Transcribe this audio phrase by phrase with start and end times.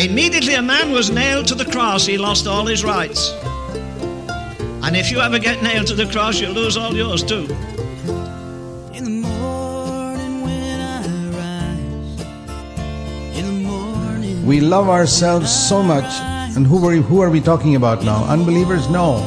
[0.00, 3.32] Immediately a man was nailed to the cross, he lost all his rights.
[4.82, 7.44] And if you ever get nailed to the cross, you'll lose all yours too.
[8.94, 11.02] In the morning when I
[11.36, 12.20] rise,
[13.38, 16.10] in the morning We love ourselves so much.
[16.56, 18.24] And who are, who are we talking about now?
[18.24, 18.88] Unbelievers?
[18.88, 19.20] No.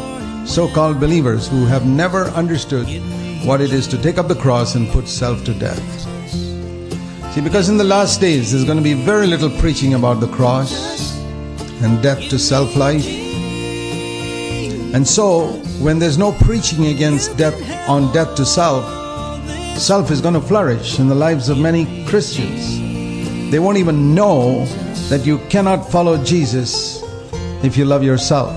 [0.48, 2.88] So called believers who have never understood
[3.46, 6.13] what it is to take up the cross and put self to death.
[7.34, 10.28] See, because in the last days there's going to be very little preaching about the
[10.28, 11.18] cross
[11.82, 13.08] and death to self life.
[14.94, 15.48] And so,
[15.82, 17.60] when there's no preaching against death
[17.90, 18.86] on death to self,
[19.80, 23.50] self is going to flourish in the lives of many Christians.
[23.50, 24.66] They won't even know
[25.10, 27.02] that you cannot follow Jesus
[27.64, 28.54] if you love yourself.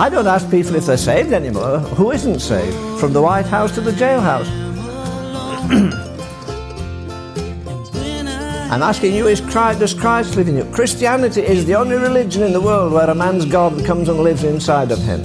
[0.00, 1.78] I I don't ask people if they're saved anymore.
[1.78, 2.74] Who isn't saved?
[2.98, 4.46] From the White House to the jailhouse.
[8.72, 10.64] I'm asking you, is Christ, does Christ live in you?
[10.72, 14.42] Christianity is the only religion in the world where a man's God comes and lives
[14.42, 15.20] inside of him.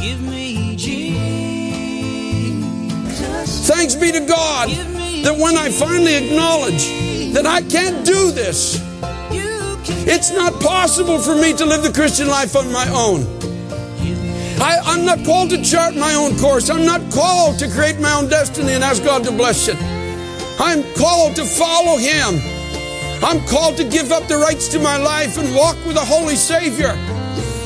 [0.00, 1.28] give me Jesus,
[3.68, 6.88] Thanks be to God that when I finally acknowledge
[7.34, 8.84] that I can't do this,
[10.08, 13.46] it's not possible for me to live the Christian life on my own.
[14.60, 16.70] I, I'm not called to chart my own course.
[16.70, 19.76] I'm not called to create my own destiny and ask God to bless it.
[20.58, 22.40] I'm called to follow Him.
[23.22, 26.36] I'm called to give up the rights to my life and walk with a holy
[26.36, 26.92] Savior.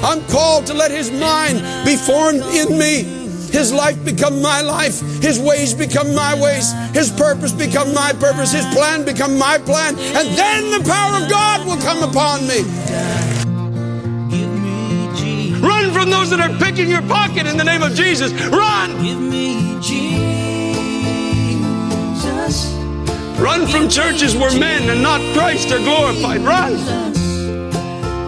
[0.02, 3.20] I'm called to let His mind be formed in me.
[3.50, 5.00] His life become my life.
[5.22, 6.72] His ways become my ways.
[6.94, 8.52] His purpose become my purpose.
[8.52, 9.98] His plan become my plan.
[9.98, 12.62] And then the power of God will come upon me.
[16.00, 18.32] From those that are picking your pocket in the name of Jesus.
[18.48, 18.90] Run!
[19.02, 20.32] give me Jesus,
[23.38, 26.40] Run from churches where men and not Christ are glorified.
[26.40, 26.72] Run!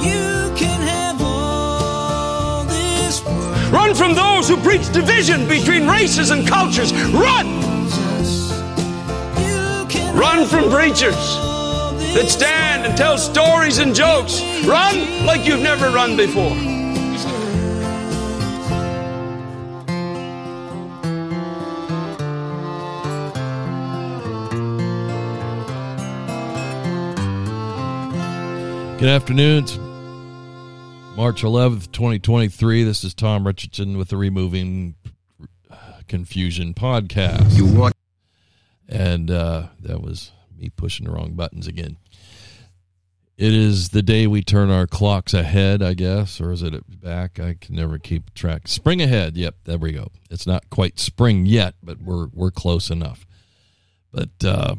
[0.05, 3.57] you can have all this world.
[3.73, 6.93] Run from those who preach division between races and cultures.
[6.93, 7.47] Run!
[9.41, 11.17] You can Run from preachers
[12.13, 14.43] that stand and tell stories and jokes.
[14.67, 16.72] Run like you've never run before.
[29.03, 29.65] Good afternoon.
[29.65, 29.77] It's
[31.17, 32.85] March 11th, 2023.
[32.85, 34.95] This is Tom Richardson with the Removing
[36.07, 37.53] Confusion podcast.
[37.57, 37.97] You want
[38.89, 41.97] And uh, that was me pushing the wrong buttons again.
[43.37, 47.41] It is the day we turn our clocks ahead, I guess, or is it back?
[47.41, 48.69] I can never keep track.
[48.69, 49.37] Spring ahead.
[49.37, 50.13] Yep, there we go.
[50.31, 53.27] It's not quite spring yet, but we're we're close enough.
[54.13, 54.77] But uh,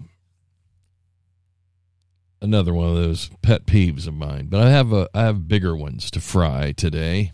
[2.44, 4.48] another one of those pet peeves of mine.
[4.48, 7.32] But I have a I have bigger ones to fry today,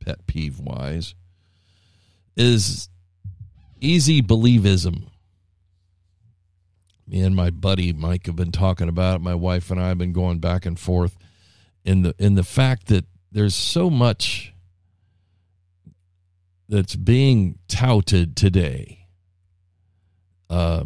[0.00, 1.14] pet peeve wise.
[2.36, 2.88] Is
[3.80, 5.04] easy believism.
[7.06, 9.22] Me and my buddy Mike have been talking about it.
[9.22, 11.16] My wife and I have been going back and forth
[11.84, 14.52] in the in the fact that there's so much
[16.68, 19.06] that's being touted today.
[20.48, 20.84] Uh,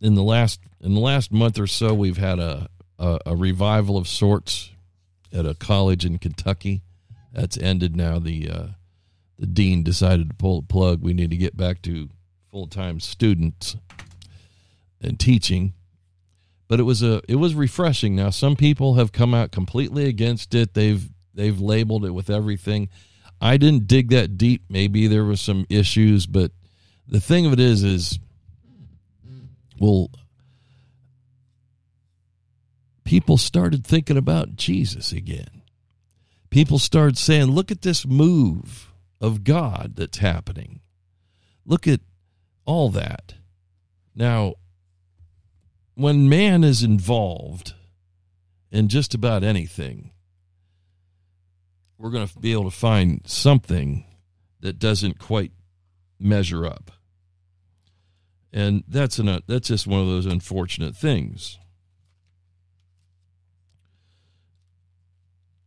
[0.00, 2.68] in the last in the last month or so, we've had a,
[2.98, 4.70] a a revival of sorts
[5.32, 6.82] at a college in Kentucky.
[7.32, 8.18] That's ended now.
[8.18, 8.66] The uh,
[9.38, 11.02] the dean decided to pull the plug.
[11.02, 12.08] We need to get back to
[12.50, 13.76] full time students
[15.00, 15.74] and teaching.
[16.68, 18.16] But it was a it was refreshing.
[18.16, 20.74] Now some people have come out completely against it.
[20.74, 22.88] They've they've labeled it with everything.
[23.40, 24.64] I didn't dig that deep.
[24.68, 26.52] Maybe there was some issues, but
[27.08, 28.18] the thing of it is is
[29.78, 30.10] well
[33.04, 35.62] people started thinking about Jesus again.
[36.50, 40.80] People started saying, look at this move of God that's happening.
[41.64, 42.00] Look at
[42.64, 43.34] all that.
[44.14, 44.54] Now,
[45.94, 47.74] when man is involved
[48.72, 50.10] in just about anything,
[51.98, 54.04] we're going to be able to find something
[54.60, 55.52] that doesn't quite
[56.18, 56.90] measure up.
[58.52, 61.59] And that's an, that's just one of those unfortunate things.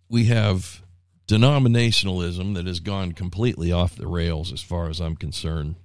[0.09, 0.83] We have
[1.27, 5.75] denominationalism that has gone completely off the rails as far as I'm concerned.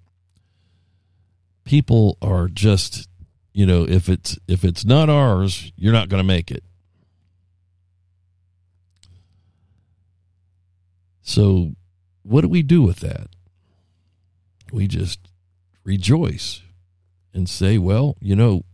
[1.65, 3.09] People are just,
[3.53, 6.65] you know, if it's if it's not ours, you're not going to make it.
[11.23, 11.73] So,
[12.23, 13.29] what do we do with that?
[14.73, 15.21] we just
[15.85, 16.63] rejoice
[17.33, 18.65] and say, well, you know,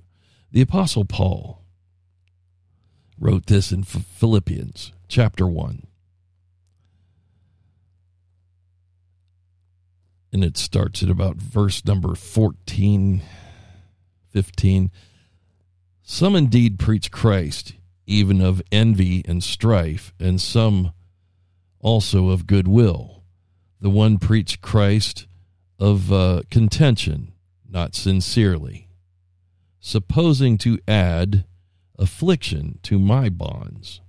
[0.51, 1.63] the Apostle Paul
[3.19, 5.87] wrote this in Philippians chapter 1.
[10.33, 13.23] And it starts at about verse number 14,
[14.31, 14.91] 15.
[16.03, 17.75] Some indeed preach Christ,
[18.07, 20.93] even of envy and strife, and some
[21.79, 23.23] also of goodwill.
[23.81, 25.27] The one preached Christ
[25.79, 27.33] of uh, contention,
[27.69, 28.89] not sincerely,
[29.79, 31.45] supposing to add
[31.99, 34.01] affliction to my bonds.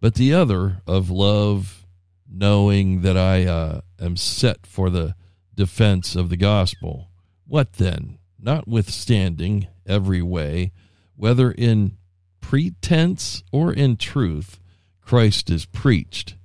[0.00, 1.86] But the other of love,
[2.28, 5.14] knowing that I uh, am set for the
[5.54, 7.10] defense of the gospel.
[7.46, 8.18] What then?
[8.38, 10.72] Notwithstanding every way,
[11.16, 11.98] whether in
[12.40, 14.58] pretense or in truth,
[15.02, 16.36] Christ is preached,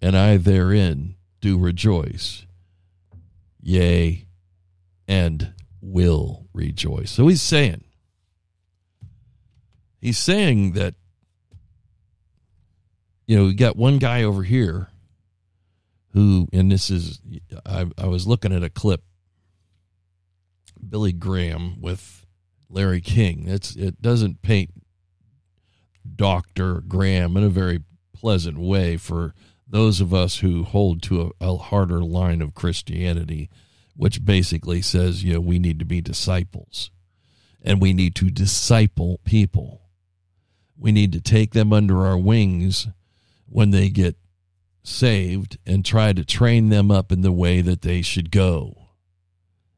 [0.00, 2.46] and I therein do rejoice,
[3.60, 4.24] yea,
[5.06, 7.10] and will rejoice.
[7.10, 7.84] So he's saying,
[10.00, 10.94] he's saying that,
[13.30, 14.88] you know, we got one guy over here
[16.14, 17.20] who, and this is,
[17.64, 19.04] I, I was looking at a clip,
[20.88, 22.26] Billy Graham with
[22.68, 23.44] Larry King.
[23.46, 24.70] It's, it doesn't paint
[26.16, 26.80] Dr.
[26.80, 29.32] Graham in a very pleasant way for
[29.64, 33.48] those of us who hold to a, a, harder line of Christianity,
[33.94, 36.90] which basically says, you know, we need to be disciples
[37.62, 39.82] and we need to disciple people.
[40.76, 42.88] We need to take them under our wings
[43.50, 44.16] when they get
[44.82, 48.88] saved and try to train them up in the way that they should go.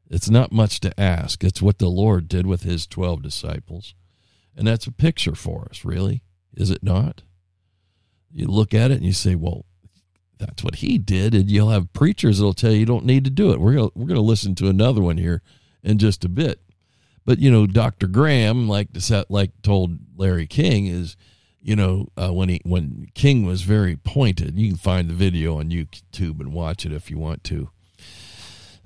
[0.09, 1.43] It's not much to ask.
[1.43, 3.95] It's what the Lord did with his 12 disciples.
[4.55, 6.23] And that's a picture for us, really,
[6.55, 7.23] is it not?
[8.31, 9.65] You look at it and you say, well,
[10.37, 11.33] that's what he did.
[11.33, 13.59] And you'll have preachers that'll tell you you don't need to do it.
[13.59, 15.41] We're going we're going to listen to another one here
[15.83, 16.61] in just a bit.
[17.25, 18.07] But, you know, Dr.
[18.07, 18.89] Graham, like,
[19.29, 21.15] like told Larry King, is,
[21.63, 25.59] you know, uh, when he when King was very pointed, you can find the video
[25.59, 27.69] on YouTube and watch it if you want to.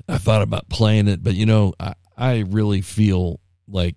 [0.08, 3.96] I thought about playing it, but you know, I, I really feel like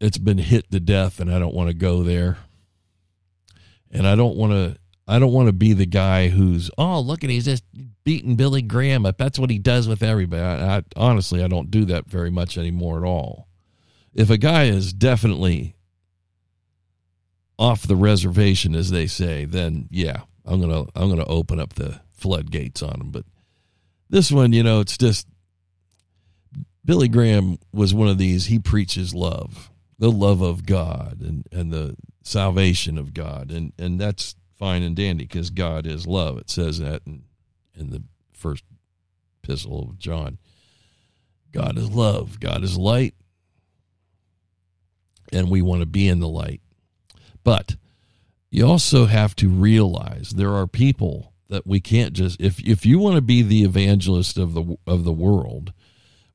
[0.00, 2.36] it's been hit to death, and I don't want to go there.
[3.90, 4.78] And I don't want to.
[5.06, 7.64] I don't want to be the guy who's oh look at he's just
[8.04, 9.16] beating Billy Graham up.
[9.16, 10.42] That's what he does with everybody.
[10.42, 13.48] I, I, honestly, I don't do that very much anymore at all.
[14.12, 15.73] If a guy is definitely
[17.58, 22.00] off the reservation, as they say, then yeah, I'm gonna I'm gonna open up the
[22.12, 23.10] floodgates on them.
[23.10, 23.24] But
[24.10, 25.26] this one, you know, it's just
[26.84, 28.46] Billy Graham was one of these.
[28.46, 34.00] He preaches love, the love of God, and and the salvation of God, and and
[34.00, 36.38] that's fine and dandy because God is love.
[36.38, 37.24] It says that in
[37.76, 38.02] in the
[38.32, 38.64] first
[39.42, 40.38] epistle of John.
[41.52, 42.40] God is love.
[42.40, 43.14] God is light,
[45.32, 46.60] and we want to be in the light.
[47.44, 47.76] But
[48.50, 52.98] you also have to realize there are people that we can't just if if you
[52.98, 55.72] want to be the evangelist of the of the world,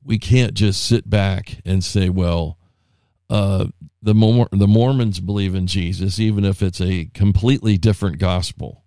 [0.02, 2.56] we can't just sit back and say, well,
[3.28, 3.66] uh,
[4.02, 8.84] the Mor- the Mormons believe in Jesus, even if it's a completely different gospel.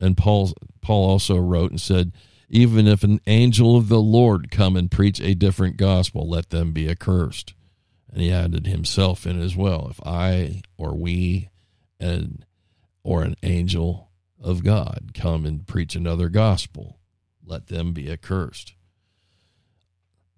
[0.00, 2.12] And Paul Paul also wrote and said,
[2.48, 6.72] even if an angel of the Lord come and preach a different gospel, let them
[6.72, 7.54] be accursed.
[8.16, 9.88] And he added himself in as well.
[9.90, 11.50] If I or we
[12.00, 12.46] and
[13.02, 14.08] or an angel
[14.40, 16.98] of God come and preach another gospel,
[17.44, 18.72] let them be accursed.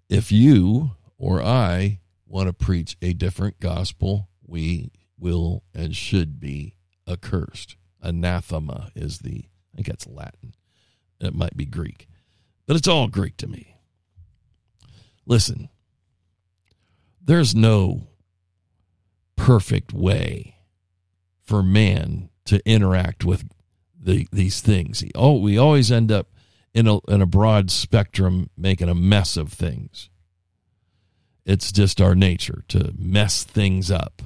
[0.09, 6.75] If you or I want to preach a different gospel, we will and should be
[7.07, 7.77] accursed.
[8.01, 10.53] Anathema is the, I think that's Latin.
[11.21, 12.09] It might be Greek,
[12.67, 13.77] but it's all Greek to me.
[15.25, 15.69] Listen,
[17.29, 18.07] there's no
[19.35, 20.55] perfect way
[21.43, 23.47] for man to interact with
[24.01, 25.03] the, these things.
[25.13, 26.29] Oh, we always end up
[26.73, 30.09] in a, in a broad spectrum making a mess of things.
[31.45, 34.23] It's just our nature to mess things up,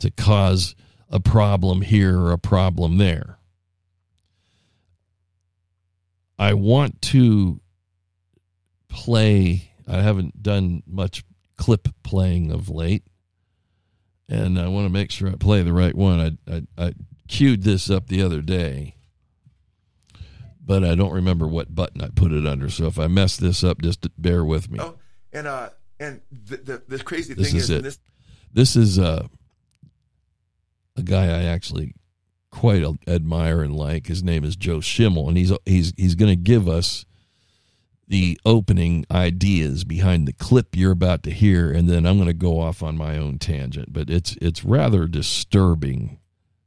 [0.00, 0.74] to cause
[1.08, 3.38] a problem here or a problem there.
[6.40, 7.60] I want to
[8.88, 11.22] play, I haven't done much
[11.56, 13.04] clip playing of late,
[14.28, 16.38] and I want to make sure I play the right one.
[16.48, 16.94] I, I, I
[17.28, 18.96] queued this up the other day,
[20.64, 22.70] but I don't remember what button I put it under.
[22.70, 24.78] So if I mess this up, just bear with me.
[24.80, 24.96] Oh,
[25.32, 25.70] and uh,
[26.00, 27.98] and the, the, the crazy This thing is is, this
[28.52, 29.26] This is uh,
[30.96, 31.94] a guy I actually
[32.50, 34.06] quite admire and like.
[34.06, 37.04] His name is Joe Schimmel, and he's he's he's going to give us
[38.06, 42.34] the opening ideas behind the clip you're about to hear, and then I'm going to
[42.34, 43.92] go off on my own tangent.
[43.92, 46.18] But it's it's rather disturbing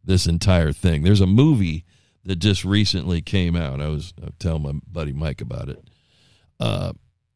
[0.04, 1.04] this entire thing.
[1.04, 1.86] There's a movie
[2.26, 3.82] that just recently came out.
[3.82, 5.90] I was I was telling my buddy Mike about it.
[6.60, 6.94] Uh,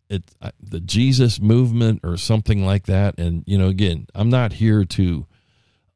[0.09, 0.23] it
[0.61, 3.17] the Jesus movement or something like that.
[3.19, 5.25] And you know, again, I'm not here to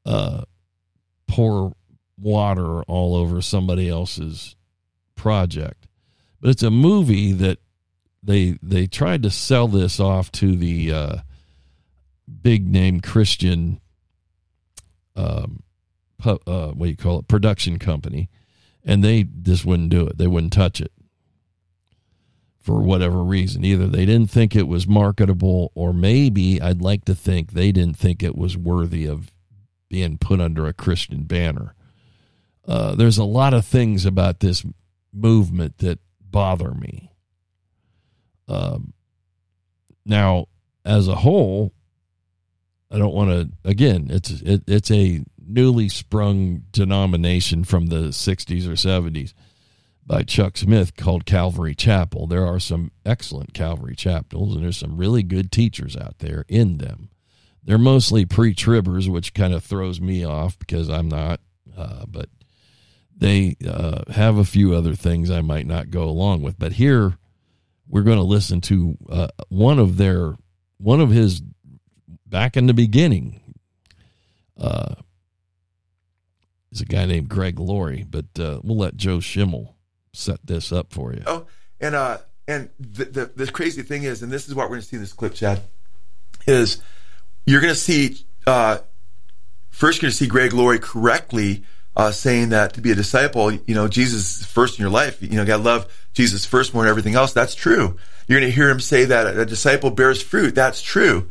[0.06, 0.44] uh,
[1.28, 1.74] pour
[2.18, 4.56] water all over somebody else's
[5.16, 5.88] project,
[6.40, 7.60] but it's a movie that
[8.26, 11.16] they they tried to sell this off to the uh,
[12.42, 13.80] big name Christian
[15.16, 15.64] um,
[16.18, 18.30] pu- uh, what do you call it production company,
[18.84, 20.18] and they just wouldn't do it.
[20.18, 20.92] They wouldn't touch it
[22.60, 23.64] for whatever reason.
[23.64, 27.98] Either they didn't think it was marketable, or maybe I'd like to think they didn't
[27.98, 29.32] think it was worthy of
[29.88, 31.76] being put under a Christian banner.
[32.68, 34.66] Uh, there's a lot of things about this
[35.14, 37.12] movement that bother me.
[38.48, 38.94] Um,
[40.06, 40.48] now,
[40.84, 41.74] as a whole,
[42.92, 43.70] I don't want to.
[43.70, 49.34] Again, it's it, it's a newly sprung denomination from the '60s or '70s
[50.06, 52.28] by Chuck Smith called Calvary Chapel.
[52.28, 56.78] There are some excellent Calvary chapels, and there's some really good teachers out there in
[56.78, 57.10] them.
[57.64, 61.40] They're mostly pre-tribbers, which kind of throws me off because I'm not.
[61.76, 62.30] Uh, but
[63.18, 66.60] they uh, have a few other things I might not go along with.
[66.60, 67.18] But here,
[67.88, 70.36] we're going to listen to uh, one of their
[70.78, 71.42] one of his
[72.26, 73.42] back in the beginning.
[74.58, 74.96] Uh,
[76.72, 79.76] is a guy named Greg Laurie, but uh, we'll let Joe Schimmel
[80.14, 81.24] set this up for you.
[81.26, 81.46] Oh,
[81.80, 84.82] and uh, and the, the the crazy thing is, and this is what we're going
[84.82, 85.62] to see in this clip, Chad,
[86.48, 86.82] is
[87.46, 88.80] you're going to see uh,
[89.70, 91.64] first you're going to see Greg Laurie correctly
[91.96, 95.22] uh, saying that to be a disciple, you know, Jesus first in your life.
[95.22, 97.34] You know, got to love Jesus first more than everything else.
[97.34, 97.98] That's true.
[98.28, 100.56] You're going to hear him say that a disciple bears fruit.
[100.56, 101.30] That's true.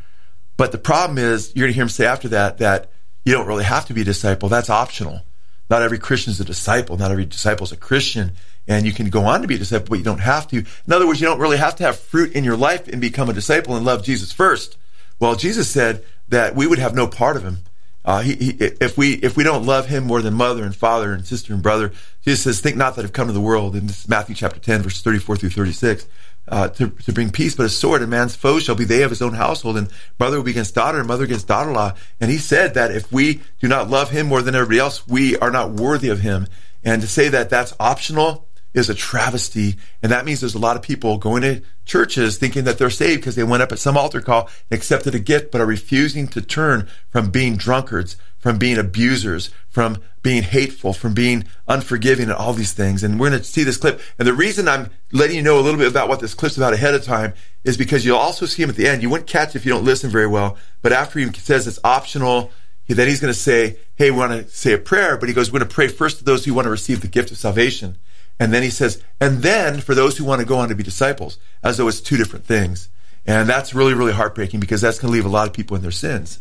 [0.57, 2.91] But the problem is, you're going to hear him say after that that
[3.25, 4.49] you don't really have to be a disciple.
[4.49, 5.23] That's optional.
[5.69, 6.97] Not every Christian is a disciple.
[6.97, 8.33] Not every disciple is a Christian.
[8.69, 10.59] And you can go on to be a disciple, but you don't have to.
[10.59, 13.29] In other words, you don't really have to have fruit in your life and become
[13.29, 14.79] a disciple and love Jesus first.
[15.19, 17.59] Well, Jesus said that we would have no part of him.
[18.05, 21.13] Uh, he, he, if we if we don't love him more than mother and father
[21.13, 21.93] and sister and brother,
[22.23, 24.61] Jesus says, "Think not that I've come to the world." And this is Matthew chapter
[24.61, 26.07] ten, verses thirty-four through thirty-six.
[26.47, 29.09] Uh, to, to bring peace, but a sword, and man's foes shall be they of
[29.09, 31.95] his own household, and brother will be against daughter, and mother against daughter-in-law.
[32.21, 35.39] And he said that if we do not love him more than everybody else, we
[35.39, 36.47] are not worthy of him.
[36.85, 39.77] And to say that that's optional is a travesty.
[40.03, 43.21] And that means there's a lot of people going to churches thinking that they're saved
[43.21, 46.27] because they went up at some altar call and accepted a gift, but are refusing
[46.29, 52.35] to turn from being drunkards, from being abusers, from being hateful, from being unforgiving, and
[52.35, 53.05] all these things.
[53.05, 54.01] And we're going to see this clip.
[54.19, 56.73] And the reason I'm letting you know a little bit about what this clip's about
[56.73, 59.03] ahead of time is because you'll also see him at the end.
[59.03, 60.57] You wouldn't catch if you don't listen very well.
[60.83, 62.51] But after he says it's optional,
[62.89, 65.53] then he's going to say, Hey, we want to say a prayer, but he goes,
[65.53, 67.99] We're going to pray first to those who want to receive the gift of salvation.
[68.41, 70.83] And then he says, and then for those who want to go on to be
[70.83, 72.89] disciples, as though it's two different things.
[73.27, 75.83] And that's really, really heartbreaking because that's going to leave a lot of people in
[75.83, 76.41] their sins.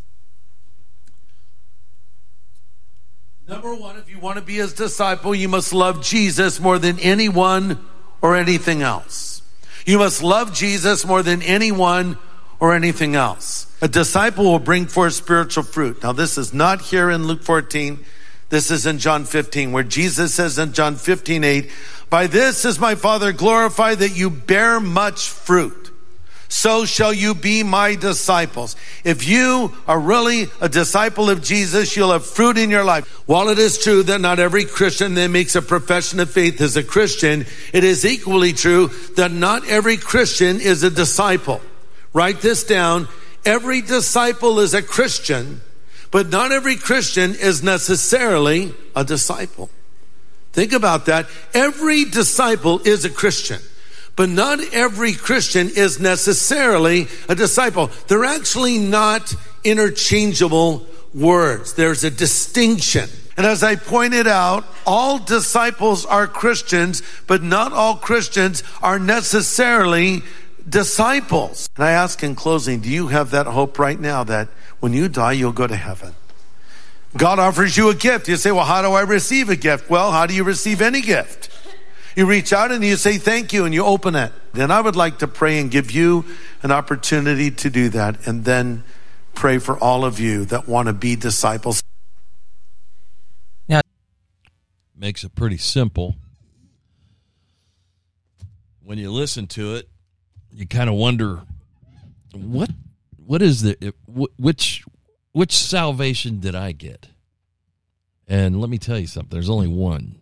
[3.48, 6.98] Number one, if you want to be his disciple, you must love Jesus more than
[7.00, 7.86] anyone
[8.22, 9.42] or anything else.
[9.86, 12.18] You must love Jesus more than anyone
[12.60, 13.68] or anything else.
[13.82, 16.02] A disciple will bring forth spiritual fruit.
[16.02, 18.04] Now, this is not here in Luke 14.
[18.54, 21.72] This is in John 15, where Jesus says in John 15, 8,
[22.12, 25.84] By this is my Father glorified that you bear much fruit
[26.50, 28.76] so shall you be my disciples.
[29.04, 33.08] If you are really a disciple of Jesus, you'll have fruit in your life.
[33.28, 36.78] While it is true that not every Christian that makes a profession of faith is
[36.78, 41.60] a Christian, it is equally true that not every Christian is a disciple.
[42.14, 43.08] Write this down.
[43.44, 45.60] Every disciple is a Christian,
[46.14, 49.72] but not every Christian is necessarily a disciple.
[50.52, 51.28] Think about that.
[51.56, 53.60] Every disciple is a Christian.
[54.16, 57.90] But not every Christian is necessarily a disciple.
[58.08, 61.74] They're actually not interchangeable words.
[61.74, 63.10] There's a distinction.
[63.36, 70.22] And as I pointed out, all disciples are Christians, but not all Christians are necessarily
[70.68, 71.70] disciples.
[71.76, 75.10] And I ask in closing, do you have that hope right now that when you
[75.10, 76.16] die, you'll go to heaven?
[77.16, 78.28] God offers you a gift.
[78.28, 79.90] You say, well, how do I receive a gift?
[79.90, 81.50] Well, how do you receive any gift?
[82.16, 84.32] You reach out and you say thank you and you open it.
[84.54, 86.26] Then I would like to pray and give you
[86.62, 88.84] an opportunity to do that and then
[89.34, 91.82] pray for all of you that want to be disciples.
[93.68, 93.82] Now,
[94.96, 96.16] makes it pretty simple.
[98.84, 99.90] When you listen to it,
[100.54, 101.42] you kind of wonder
[102.34, 102.70] what
[103.26, 104.84] what is the which
[105.32, 107.08] which salvation did I get?
[108.28, 109.30] And let me tell you something.
[109.32, 110.20] There's only one.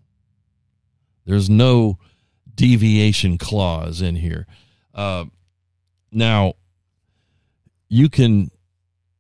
[1.26, 2.00] There's no
[2.56, 4.48] deviation clause in here.
[4.94, 5.26] Uh,
[6.12, 6.56] now,
[7.88, 8.52] you can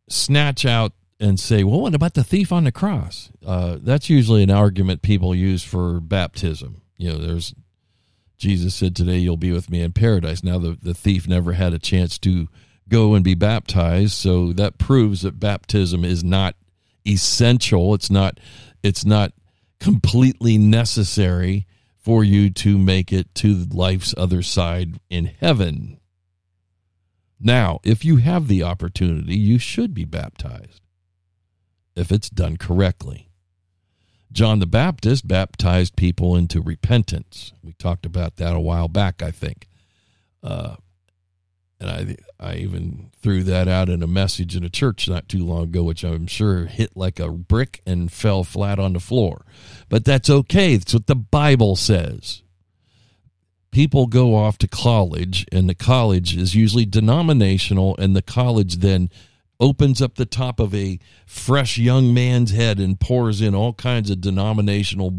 [0.09, 3.29] snatch out and say, well, what about the thief on the cross?
[3.45, 6.81] Uh, that's usually an argument people use for baptism.
[6.97, 7.53] You know, there's
[8.41, 10.43] Jesus said, Today you'll be with me in paradise.
[10.43, 12.49] Now, the, the thief never had a chance to
[12.89, 14.13] go and be baptized.
[14.13, 16.55] So that proves that baptism is not
[17.07, 17.93] essential.
[17.93, 18.39] It's not,
[18.81, 19.33] it's not
[19.79, 21.67] completely necessary
[21.97, 25.99] for you to make it to life's other side in heaven.
[27.39, 30.81] Now, if you have the opportunity, you should be baptized
[31.95, 33.30] if it's done correctly.
[34.31, 37.51] John the Baptist baptized people into repentance.
[37.63, 39.67] We talked about that a while back, I think.
[40.41, 40.75] Uh,
[41.79, 45.43] and I, I even threw that out in a message in a church not too
[45.43, 49.45] long ago, which I'm sure hit like a brick and fell flat on the floor.
[49.89, 50.77] But that's okay.
[50.77, 52.43] That's what the Bible says.
[53.71, 59.09] People go off to college, and the college is usually denominational, and the college then
[59.61, 64.09] opens up the top of a fresh young man's head and pours in all kinds
[64.09, 65.13] of denominational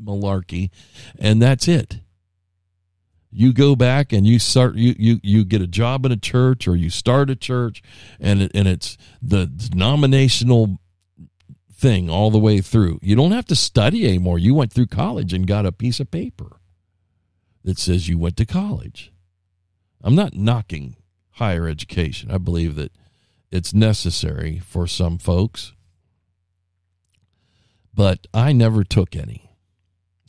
[0.00, 0.70] malarkey,
[1.18, 2.00] and that's it.
[3.32, 6.68] You go back and you start you you you get a job in a church
[6.68, 7.82] or you start a church,
[8.20, 10.78] and it, and it's the denominational
[11.72, 12.98] thing all the way through.
[13.02, 14.38] You don't have to study anymore.
[14.38, 16.60] You went through college and got a piece of paper
[17.64, 19.12] that says you went to college.
[20.02, 20.96] I'm not knocking
[21.32, 22.30] higher education.
[22.30, 22.92] I believe that
[23.50, 25.72] it's necessary for some folks.
[27.94, 29.50] But I never took any.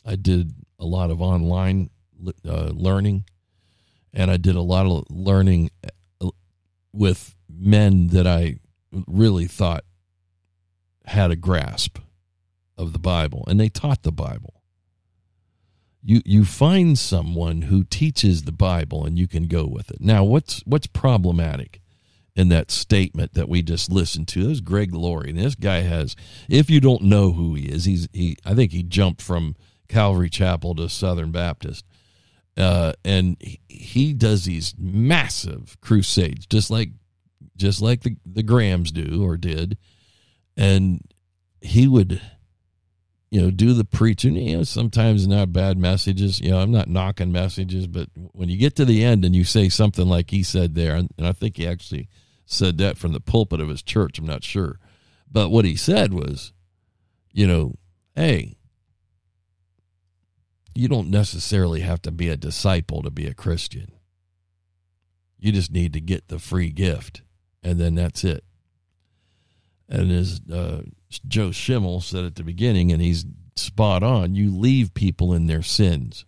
[0.04, 1.90] I did a lot of online
[2.46, 3.24] uh, learning,
[4.12, 5.70] and I did a lot of learning
[6.22, 6.30] uh,
[6.92, 8.56] with men that I
[9.06, 9.84] really thought
[11.04, 11.98] had a grasp
[12.76, 14.62] of the Bible, and they taught the Bible.
[16.02, 20.00] You you find someone who teaches the Bible, and you can go with it.
[20.00, 21.82] Now, what's what's problematic?
[22.38, 24.44] In that statement that we just listened to.
[24.44, 25.30] This is Greg Laurie.
[25.30, 26.14] And this guy has,
[26.48, 28.36] if you don't know who he is, he's he.
[28.44, 29.56] I think he jumped from
[29.88, 31.84] Calvary Chapel to Southern Baptist,
[32.56, 36.90] uh, and he, he does these massive crusades, just like
[37.56, 39.76] just like the the Grahams do or did,
[40.56, 41.02] and
[41.60, 42.22] he would.
[43.30, 44.36] You know, do the preaching.
[44.36, 46.40] You know, sometimes not bad messages.
[46.40, 49.44] You know, I'm not knocking messages, but when you get to the end and you
[49.44, 52.08] say something like he said there, and I think he actually
[52.50, 54.18] said that from the pulpit of his church.
[54.18, 54.80] I'm not sure.
[55.30, 56.54] But what he said was,
[57.30, 57.74] you know,
[58.16, 58.56] hey,
[60.74, 63.92] you don't necessarily have to be a disciple to be a Christian.
[65.38, 67.20] You just need to get the free gift,
[67.62, 68.44] and then that's it.
[69.86, 70.82] And as uh,
[71.28, 75.62] Joe Schimmel said at the beginning, and he's spot on, you leave people in their
[75.62, 76.24] sins.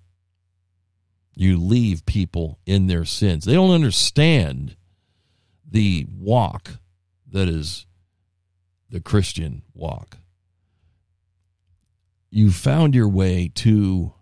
[1.35, 3.47] You leave people in their sins.
[3.47, 4.77] They don't understand
[5.71, 6.79] the walk
[7.31, 7.87] that is
[8.89, 10.19] the Christian walk.
[12.31, 14.15] You found your way to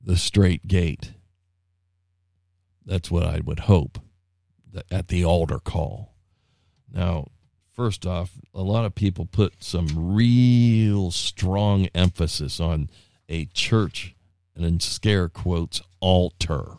[0.00, 1.12] the straight gate.
[2.84, 3.98] That's what I would hope
[4.90, 6.14] at the altar call.
[6.92, 7.28] Now,
[7.72, 12.90] first off, a lot of people put some real strong emphasis on
[13.28, 14.14] a church
[14.54, 16.78] and in scare quotes altar.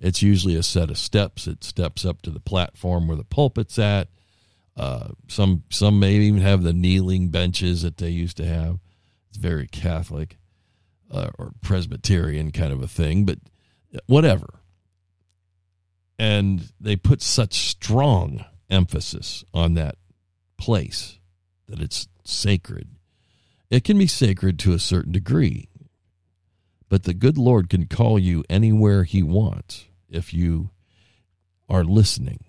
[0.00, 1.46] It's usually a set of steps.
[1.46, 4.08] It steps up to the platform where the pulpit's at.
[4.76, 8.78] Uh, some some may even have the kneeling benches that they used to have.
[9.28, 10.38] It's very Catholic
[11.10, 13.38] uh, or Presbyterian kind of a thing, but
[14.06, 14.60] whatever.
[16.18, 19.96] And they put such strong emphasis on that
[20.56, 21.18] place
[21.68, 22.88] that it's sacred.
[23.70, 25.68] It can be sacred to a certain degree,
[26.88, 30.70] but the good Lord can call you anywhere He wants if you
[31.68, 32.44] are listening.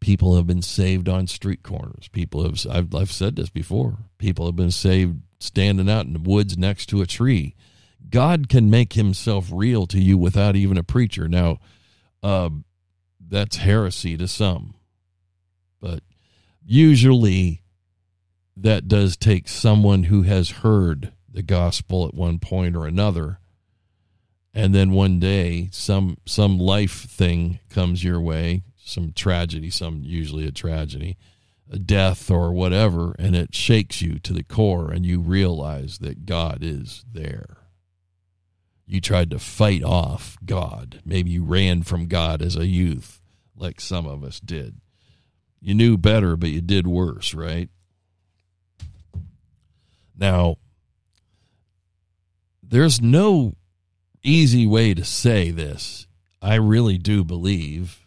[0.00, 2.08] People have been saved on street corners.
[2.08, 6.18] People have, I've, I've said this before, people have been saved standing out in the
[6.18, 7.54] woods next to a tree.
[8.10, 11.28] God can make himself real to you without even a preacher.
[11.28, 11.58] Now,
[12.22, 12.50] uh,
[13.20, 14.74] that's heresy to some,
[15.80, 16.02] but
[16.64, 17.62] usually
[18.56, 23.38] that does take someone who has heard the gospel at one point or another
[24.58, 30.46] and then one day some some life thing comes your way some tragedy some usually
[30.46, 31.16] a tragedy
[31.70, 36.26] a death or whatever and it shakes you to the core and you realize that
[36.26, 37.58] god is there
[38.88, 41.02] you tried to fight off God.
[41.04, 43.20] Maybe you ran from God as a youth,
[43.54, 44.80] like some of us did.
[45.60, 47.68] You knew better, but you did worse, right?
[50.16, 50.56] Now,
[52.62, 53.57] there's no
[54.28, 56.06] easy way to say this.
[56.40, 58.06] I really do believe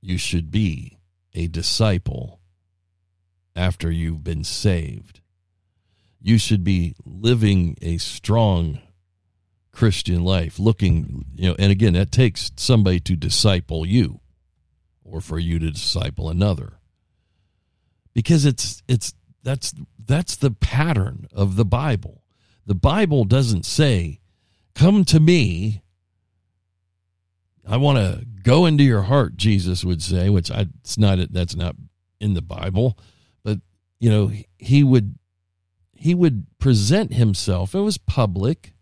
[0.00, 0.98] you should be
[1.34, 2.40] a disciple
[3.56, 5.20] after you've been saved.
[6.20, 8.80] You should be living a strong
[9.72, 14.20] Christian life, looking, you know, and again, that takes somebody to disciple you
[15.04, 16.74] or for you to disciple another.
[18.12, 19.72] Because it's it's that's
[20.04, 22.22] that's the pattern of the Bible.
[22.66, 24.19] The Bible doesn't say,
[24.74, 25.82] "Come to me."
[27.66, 31.54] I want to go into your heart, Jesus would say, which I, it's not that's
[31.54, 31.76] not
[32.20, 32.98] in the Bible,
[33.44, 33.60] but
[34.00, 35.16] you know, he would
[35.94, 37.74] he would present himself.
[37.74, 38.72] It was public.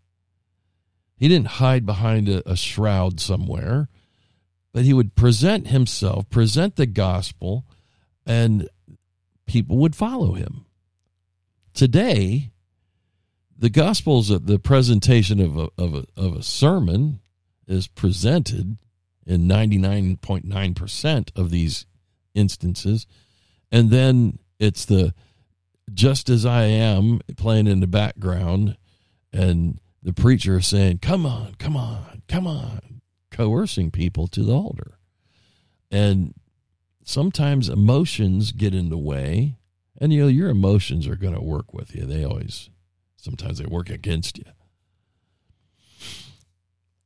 [1.17, 3.89] He didn't hide behind a, a shroud somewhere,
[4.71, 7.65] but he would present himself, present the gospel,
[8.25, 8.69] and
[9.45, 10.65] people would follow him.
[11.73, 12.51] Today,
[13.59, 17.19] the gospel's uh, the presentation of a, of a, of a sermon
[17.67, 18.77] is presented
[19.25, 21.85] in 99.9% of these
[22.33, 23.05] instances.
[23.71, 25.13] And then it's the
[25.93, 28.77] just as I am playing in the background
[29.33, 34.53] and the preacher is saying, Come on, come on, come on, coercing people to the
[34.53, 34.97] altar.
[35.91, 36.33] And
[37.03, 39.57] sometimes emotions get in the way.
[39.99, 42.05] And you know, your emotions are going to work with you.
[42.05, 42.69] They always,
[43.21, 44.45] sometimes they work against you.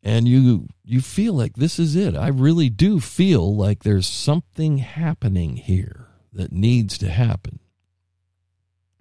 [0.02, 2.16] And you you feel like this is it.
[2.16, 7.60] I really do feel like there's something happening here that needs to happen.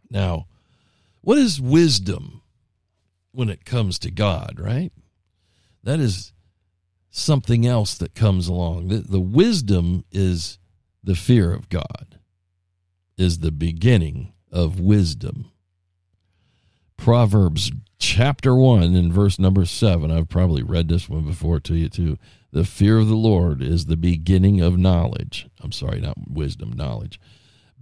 [0.08, 0.46] Now,
[1.22, 2.42] what is wisdom
[3.32, 4.92] when it comes to God, right?
[5.82, 6.32] That is
[7.10, 8.88] something else that comes along.
[8.88, 10.58] The, the wisdom is
[11.02, 12.18] the fear of God,
[13.16, 15.51] is the beginning of wisdom.
[16.96, 20.10] Proverbs chapter 1 and verse number 7.
[20.10, 22.18] I've probably read this one before to you too.
[22.52, 25.48] The fear of the Lord is the beginning of knowledge.
[25.60, 27.18] I'm sorry, not wisdom, knowledge.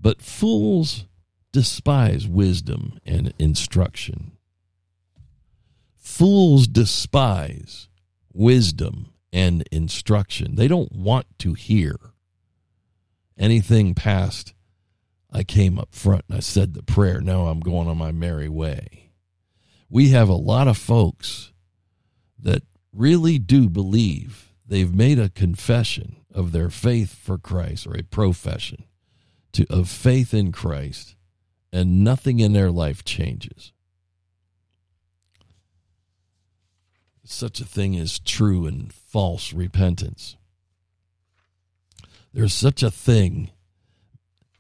[0.01, 1.07] But fools
[1.53, 4.33] despise wisdom and instruction.
[5.99, 7.89] Fools despise
[8.33, 10.55] wisdom and instruction.
[10.55, 11.97] They don't want to hear
[13.39, 14.55] anything past
[15.33, 17.21] I came up front and I said the prayer.
[17.21, 19.11] Now I'm going on my merry way.
[19.89, 21.53] We have a lot of folks
[22.39, 22.63] that
[22.93, 28.85] really do believe they've made a confession of their faith for Christ or a profession
[29.53, 31.17] to, of faith in Christ,
[31.73, 33.73] and nothing in their life changes.
[37.25, 40.37] Such a thing as true and false repentance.
[42.33, 43.51] There's such a thing,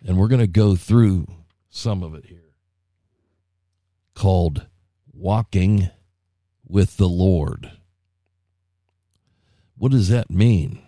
[0.06, 1.26] and we're going to go through
[1.68, 2.54] some of it here,
[4.14, 4.66] called
[5.12, 5.90] walking
[6.66, 7.72] with the Lord.
[9.76, 10.82] What does that mean?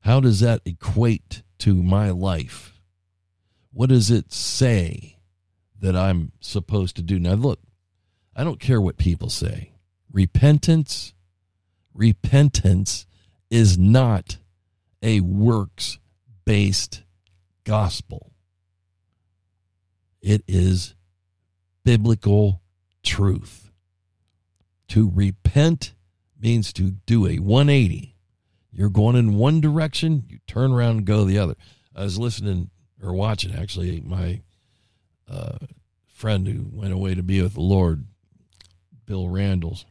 [0.00, 2.80] How does that equate to my life?
[3.72, 5.18] What does it say
[5.80, 7.18] that I'm supposed to do?
[7.18, 7.60] Now, look,
[8.34, 9.72] I don't care what people say.
[10.12, 11.12] Repentance,
[11.92, 13.06] repentance
[13.50, 14.38] is not
[15.02, 15.98] a works
[16.44, 17.02] based
[17.68, 18.32] gospel.
[20.22, 20.94] It is
[21.84, 22.62] biblical
[23.02, 23.70] truth.
[24.88, 25.92] To repent
[26.40, 28.16] means to do a 180.
[28.72, 31.56] You're going in one direction, you turn around and go the other.
[31.94, 32.70] I was listening
[33.02, 34.40] or watching actually my
[35.30, 35.58] uh,
[36.06, 38.06] friend who went away to be with the Lord,
[39.04, 39.84] Bill Randalls.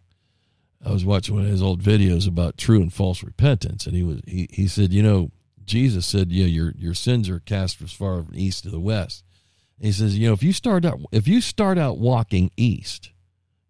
[0.84, 4.04] I was watching one of his old videos about true and false repentance, and he
[4.04, 5.32] was he, he said, you know,
[5.68, 9.24] Jesus said, yeah, your your sins are cast as far from east to the west.
[9.80, 13.12] He says, you know, if you start out if you start out walking east,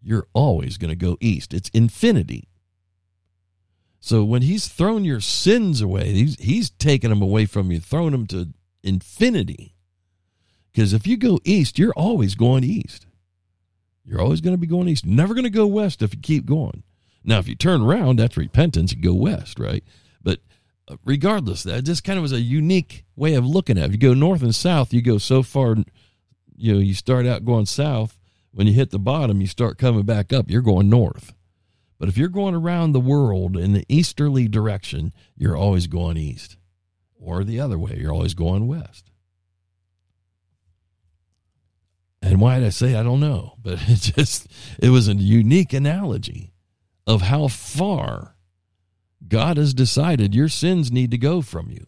[0.00, 1.52] you're always going to go east.
[1.52, 2.48] It's infinity.
[4.00, 8.12] So when he's thrown your sins away, he's he's taken them away from you, thrown
[8.12, 8.48] them to
[8.82, 9.74] infinity.
[10.72, 13.06] Because if you go east, you're always going east.
[14.04, 15.04] You're always going to be going east.
[15.04, 16.84] Never going to go west if you keep going.
[17.24, 18.92] Now, if you turn around, that's repentance.
[18.92, 19.84] You go west, right?
[21.04, 23.86] Regardless, that just kind of was a unique way of looking at it.
[23.86, 25.76] If you go north and south, you go so far,
[26.56, 28.18] you know, you start out going south.
[28.52, 30.50] When you hit the bottom, you start coming back up.
[30.50, 31.34] You're going north.
[31.98, 36.56] But if you're going around the world in the easterly direction, you're always going east.
[37.20, 39.10] Or the other way, you're always going west.
[42.22, 43.54] And why did I say I don't know?
[43.60, 44.48] But it just
[44.78, 46.52] it was a unique analogy
[47.06, 48.36] of how far
[49.28, 51.86] God has decided your sins need to go from you.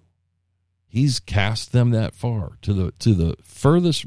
[0.87, 4.07] He's cast them that far to the to the furthest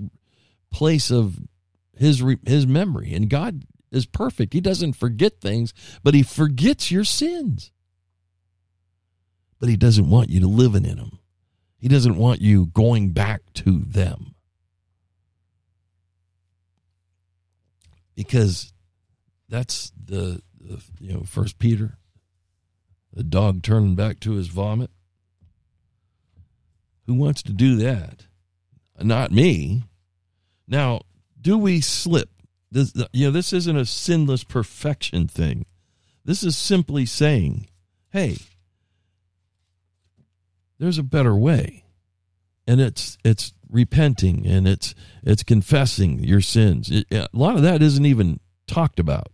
[0.71, 1.39] place of
[1.95, 4.53] his his memory and God is perfect.
[4.53, 7.71] He doesn't forget things, but he forgets your sins.
[9.59, 11.19] But he doesn't want you to living in them.
[11.77, 14.35] He doesn't want you going back to them.
[18.15, 18.73] Because
[19.47, 21.97] that's the, the you know first Peter
[23.13, 24.89] the dog turning back to his vomit.
[27.05, 28.25] Who wants to do that?
[29.01, 29.83] Not me.
[30.67, 31.01] Now,
[31.39, 32.29] do we slip?
[32.71, 35.65] This, you know, this isn't a sinless perfection thing.
[36.25, 37.67] This is simply saying,
[38.11, 38.37] hey,
[40.79, 41.83] there's a better way.
[42.65, 46.89] And it's it's repenting and it's it's confessing your sins.
[46.89, 49.32] It, a lot of that isn't even talked about.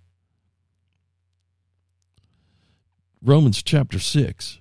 [3.21, 4.59] Romans chapter 6,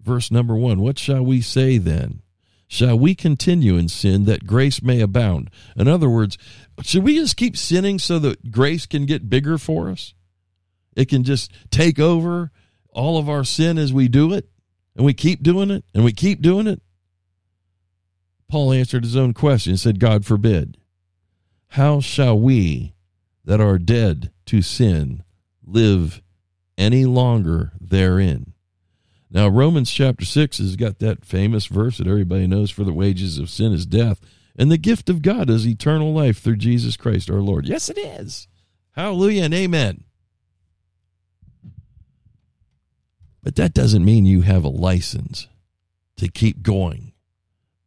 [0.00, 0.80] verse number 1.
[0.80, 2.22] What shall we say then?
[2.66, 5.48] Shall we continue in sin that grace may abound?
[5.76, 6.36] In other words,
[6.82, 10.14] should we just keep sinning so that grace can get bigger for us?
[10.96, 12.50] It can just take over
[12.90, 14.48] all of our sin as we do it,
[14.96, 16.82] and we keep doing it, and we keep doing it?
[18.48, 20.76] Paul answered his own question and said, God forbid.
[21.68, 22.94] How shall we
[23.44, 25.22] that are dead to sin
[25.64, 26.22] live
[26.76, 28.52] any longer therein.
[29.30, 33.38] Now, Romans chapter 6 has got that famous verse that everybody knows for the wages
[33.38, 34.20] of sin is death,
[34.56, 37.66] and the gift of God is eternal life through Jesus Christ our Lord.
[37.66, 38.46] Yes, it is.
[38.92, 40.04] Hallelujah and amen.
[43.42, 45.48] But that doesn't mean you have a license
[46.16, 47.12] to keep going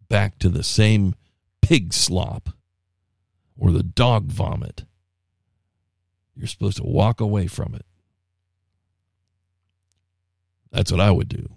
[0.08, 1.16] back to the same
[1.62, 2.50] pig slop
[3.58, 4.86] or the dog vomit.
[6.36, 7.87] You're supposed to walk away from it.
[10.78, 11.50] That's what I would do.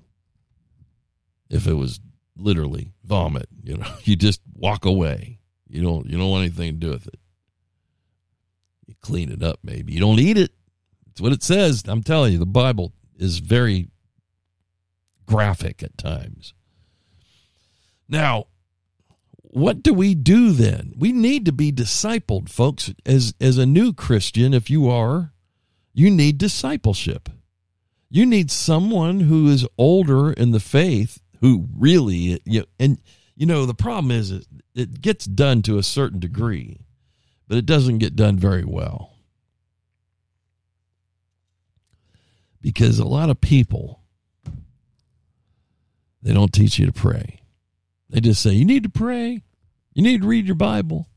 [1.50, 2.00] If it was
[2.38, 5.40] literally vomit, you know, you just walk away.
[5.68, 7.20] You don't you don't want anything to do with it.
[8.86, 9.92] You clean it up maybe.
[9.92, 10.52] You don't eat it.
[11.10, 11.84] It's what it says.
[11.86, 13.90] I'm telling you, the Bible is very
[15.26, 16.54] graphic at times.
[18.08, 18.46] Now,
[19.42, 20.94] what do we do then?
[20.96, 22.90] We need to be discipled, folks.
[23.04, 25.34] As as a new Christian, if you are,
[25.92, 27.28] you need discipleship.
[28.10, 33.00] You need someone who is older in the faith who really you know, and
[33.36, 36.80] you know the problem is it, it gets done to a certain degree,
[37.48, 39.14] but it doesn't get done very well.
[42.60, 44.00] Because a lot of people
[46.22, 47.40] they don't teach you to pray.
[48.10, 49.42] They just say you need to pray.
[49.94, 51.08] You need to read your Bible.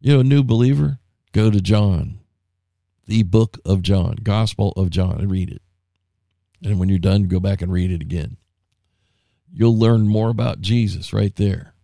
[0.00, 0.98] You know, a new believer,
[1.32, 2.20] go to John,
[3.06, 5.60] the book of John, Gospel of John, and read it.
[6.62, 8.36] And when you're done, go back and read it again.
[9.52, 11.74] You'll learn more about Jesus right there.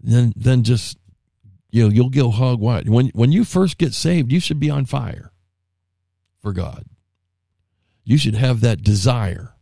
[0.00, 0.98] Then then just
[1.70, 2.88] you know, you'll go hog wild.
[2.88, 5.32] When when you first get saved, you should be on fire
[6.40, 6.84] for God.
[8.04, 9.54] You should have that desire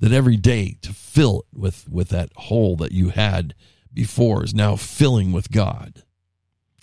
[0.00, 3.54] that every day to fill it with with that hole that you had
[3.92, 6.02] before is now filling with God.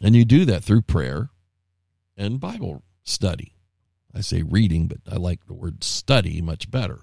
[0.02, 1.30] And you do that through prayer
[2.18, 3.55] and Bible study.
[4.16, 7.02] I say reading, but I like the word study much better.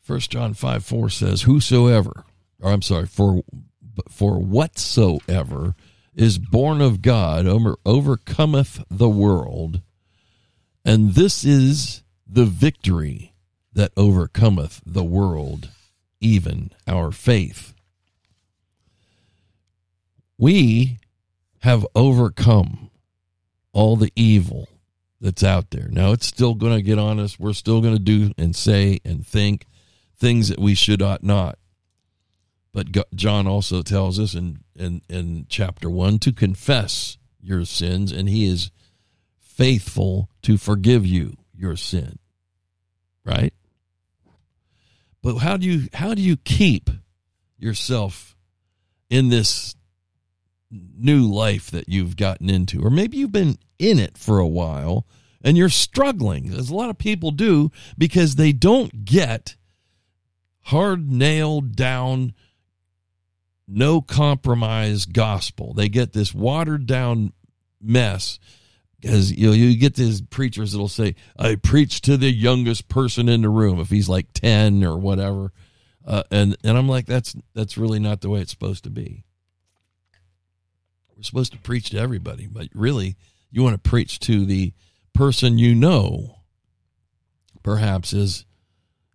[0.00, 2.24] First John 5 4 says, Whosoever,
[2.60, 3.42] or I'm sorry, for
[4.10, 5.74] for whatsoever
[6.14, 9.82] is born of God over, overcometh the world,
[10.84, 13.34] and this is the victory
[13.72, 15.70] that overcometh the world,
[16.20, 17.74] even our faith.
[20.38, 20.98] We
[21.66, 22.90] have overcome
[23.72, 24.68] all the evil
[25.20, 25.88] that's out there.
[25.90, 27.40] Now it's still going to get on us.
[27.40, 29.66] We're still going to do and say and think
[30.16, 31.58] things that we should ought not.
[32.72, 38.28] But John also tells us in, in, in chapter 1 to confess your sins, and
[38.28, 38.70] he is
[39.40, 42.20] faithful to forgive you your sin.
[43.24, 43.52] Right?
[45.20, 46.90] But how do you how do you keep
[47.58, 48.36] yourself
[49.10, 49.75] in this
[50.70, 55.06] new life that you've gotten into, or maybe you've been in it for a while
[55.42, 59.54] and you're struggling, as a lot of people do, because they don't get
[60.62, 62.34] hard nailed down,
[63.68, 65.72] no compromise gospel.
[65.72, 67.32] They get this watered down
[67.80, 68.40] mess.
[69.00, 73.28] Because you know, you get these preachers that'll say, "I preach to the youngest person
[73.28, 75.52] in the room," if he's like ten or whatever,
[76.04, 79.22] uh, and and I'm like, that's that's really not the way it's supposed to be
[81.16, 83.16] We're supposed to preach to everybody, but really,
[83.50, 84.72] you want to preach to the
[85.14, 86.40] person you know,
[87.62, 88.44] perhaps is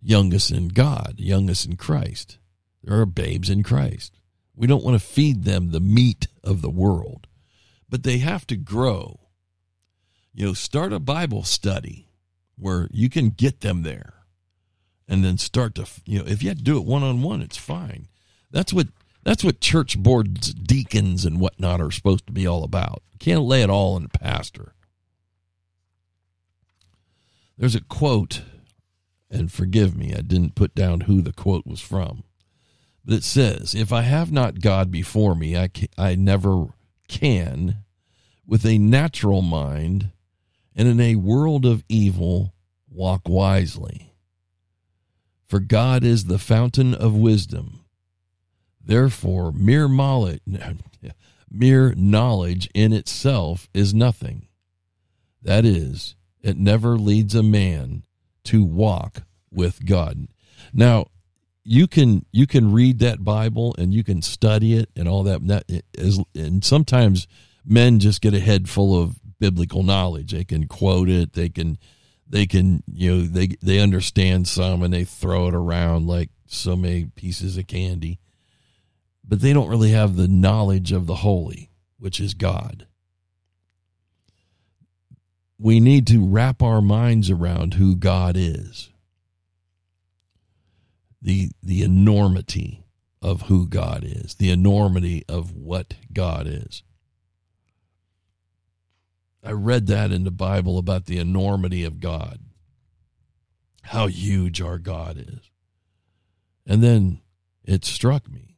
[0.00, 2.38] youngest in God, youngest in Christ.
[2.82, 4.18] There are babes in Christ.
[4.56, 7.28] We don't want to feed them the meat of the world,
[7.88, 9.20] but they have to grow.
[10.34, 12.08] You know, start a Bible study
[12.56, 14.14] where you can get them there
[15.06, 17.42] and then start to, you know, if you have to do it one on one,
[17.42, 18.08] it's fine.
[18.50, 18.88] That's what
[19.24, 23.02] that's what church boards, deacons, and whatnot are supposed to be all about.
[23.18, 24.74] Can't lay it all on the pastor.
[27.56, 28.42] There's a quote,
[29.30, 32.24] and forgive me, I didn't put down who the quote was from,
[33.04, 36.66] but it says, If I have not God before me, I, ca- I never
[37.06, 37.78] can,
[38.46, 40.10] with a natural mind
[40.74, 42.54] and in a world of evil,
[42.90, 44.14] walk wisely.
[45.46, 47.81] For God is the fountain of wisdom.
[48.84, 50.40] Therefore, mere knowledge,
[51.50, 54.48] mere knowledge in itself is nothing.
[55.42, 58.02] That is, it never leads a man
[58.44, 60.28] to walk with God.
[60.72, 61.06] Now,
[61.64, 65.46] you can you can read that Bible and you can study it and all that.
[65.46, 65.64] that
[65.94, 67.28] is, and sometimes
[67.64, 70.32] men just get a head full of biblical knowledge.
[70.32, 71.34] They can quote it.
[71.34, 71.78] They can
[72.28, 76.74] they can you know they they understand some and they throw it around like so
[76.74, 78.18] many pieces of candy
[79.26, 82.86] but they don't really have the knowledge of the holy, which is God.
[85.58, 88.90] We need to wrap our minds around who God is.
[91.20, 92.84] The the enormity
[93.20, 96.82] of who God is, the enormity of what God is.
[99.44, 102.40] I read that in the Bible about the enormity of God.
[103.82, 105.50] How huge our God is.
[106.66, 107.20] And then
[107.64, 108.51] it struck me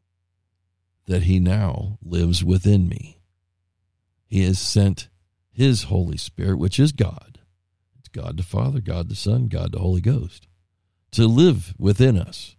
[1.06, 3.20] that he now lives within me.
[4.26, 5.08] He has sent
[5.50, 7.38] his Holy Spirit, which is God.
[7.98, 10.48] It's God the Father, God the Son, God the Holy Ghost,
[11.12, 12.56] to live within us.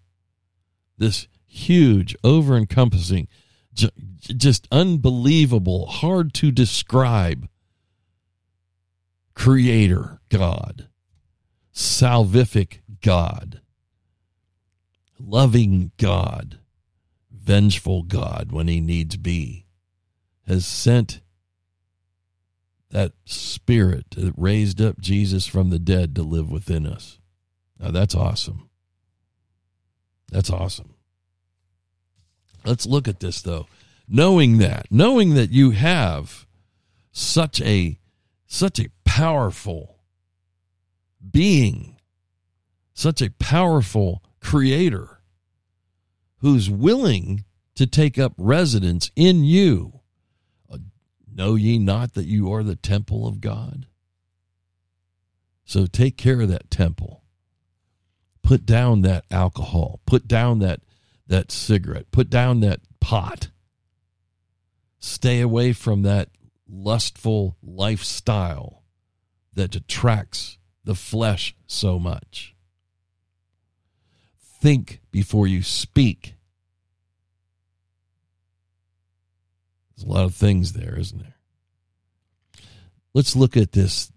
[0.98, 3.28] This huge, over encompassing,
[3.74, 7.50] just unbelievable, hard to describe
[9.34, 10.88] creator God,
[11.74, 13.60] salvific God,
[15.20, 16.60] loving God
[17.46, 19.66] vengeful God when he needs be,
[20.48, 21.22] has sent
[22.90, 27.20] that spirit that raised up Jesus from the dead to live within us.
[27.80, 28.70] Now that's awesome.
[30.32, 30.96] That's awesome.
[32.66, 33.68] Let's look at this though.
[34.08, 36.48] Knowing that, knowing that you have
[37.12, 38.00] such a
[38.48, 40.00] such a powerful
[41.32, 41.98] being,
[42.94, 45.15] such a powerful creator
[46.46, 50.02] who's willing to take up residence in you.
[50.72, 50.78] Uh,
[51.34, 53.88] know ye not that you are the temple of God?
[55.64, 57.24] So take care of that temple.
[58.44, 60.02] Put down that alcohol.
[60.06, 60.82] Put down that,
[61.26, 62.12] that cigarette.
[62.12, 63.50] Put down that pot.
[65.00, 66.30] Stay away from that
[66.70, 68.84] lustful lifestyle
[69.56, 72.56] that attracts the flesh so much.
[74.62, 76.35] Think before you speak.
[79.96, 81.36] There's a lot of things there, isn't there?
[83.14, 84.12] Let's look at this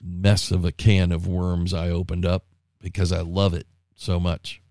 [0.00, 2.46] mess of a can of worms I opened up
[2.80, 4.62] because I love it so much.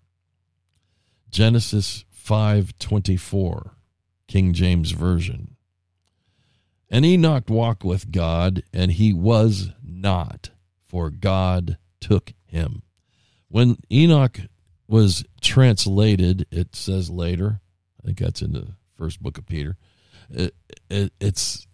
[1.30, 3.76] Genesis 5:24,
[4.28, 5.56] King James version.
[6.90, 10.52] And Enoch walked with God, and he was not,
[10.88, 12.84] for God took him.
[13.50, 14.40] When Enoch
[14.88, 17.62] was translated, it says later,
[18.02, 19.78] I think that's in the first book of Peter,
[20.30, 20.56] it,
[20.90, 21.68] it, it's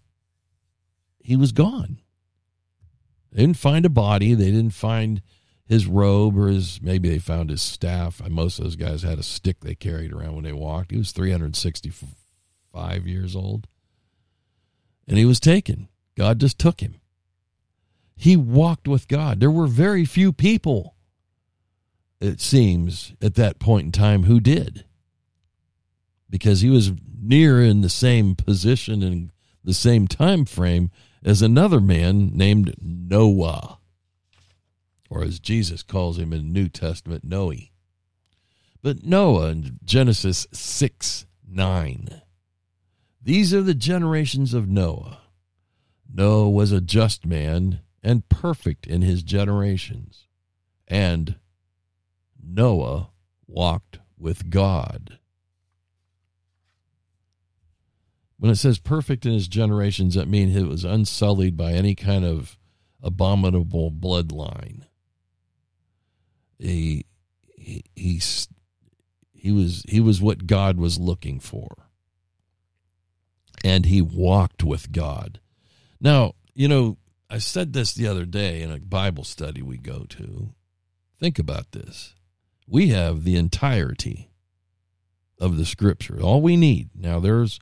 [1.20, 1.98] he was gone.
[3.30, 4.34] They didn't find a body.
[4.34, 5.22] They didn't find
[5.66, 8.20] his robe or his maybe they found his staff.
[8.28, 10.90] Most of those guys had a stick they carried around when they walked.
[10.90, 13.68] He was 365 years old.
[15.08, 15.88] And he was taken.
[16.16, 17.00] God just took him.
[18.16, 19.40] He walked with God.
[19.40, 20.94] There were very few people,
[22.20, 24.84] it seems, at that point in time who did.
[26.32, 29.30] Because he was near in the same position and
[29.62, 30.90] the same time frame
[31.22, 33.78] as another man named Noah,
[35.10, 37.52] or as Jesus calls him in the New Testament, Noe.
[38.80, 42.22] But Noah in Genesis 6 9.
[43.22, 45.20] These are the generations of Noah.
[46.10, 50.26] Noah was a just man and perfect in his generations.
[50.88, 51.36] And
[52.42, 53.10] Noah
[53.46, 55.18] walked with God.
[58.42, 62.24] When it says perfect in his generations, that means it was unsullied by any kind
[62.24, 62.58] of
[63.00, 64.82] abominable bloodline.
[66.58, 67.06] He,
[67.56, 68.48] he he's
[69.32, 71.68] he was he was what God was looking for.
[73.62, 75.38] And he walked with God.
[76.00, 76.98] Now, you know,
[77.30, 80.52] I said this the other day in a Bible study we go to.
[81.20, 82.16] Think about this.
[82.66, 84.32] We have the entirety
[85.38, 86.18] of the scripture.
[86.20, 86.90] All we need.
[86.96, 87.60] Now there's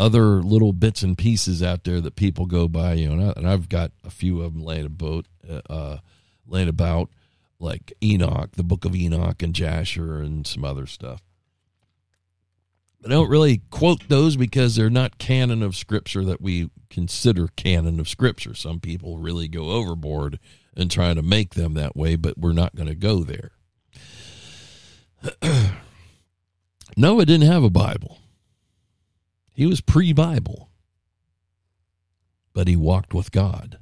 [0.00, 3.68] other little bits and pieces out there that people go by, you know, and I've
[3.68, 5.26] got a few of them laying about,
[5.68, 5.98] uh,
[6.46, 7.10] laying about,
[7.58, 11.22] like Enoch, the Book of Enoch, and Jasher, and some other stuff.
[13.04, 18.00] I don't really quote those because they're not canon of Scripture that we consider canon
[18.00, 18.54] of Scripture.
[18.54, 20.38] Some people really go overboard
[20.74, 23.50] and try to make them that way, but we're not going to go there.
[26.96, 28.18] Noah didn't have a Bible.
[29.60, 30.70] He was pre Bible,
[32.54, 33.78] but he walked with God.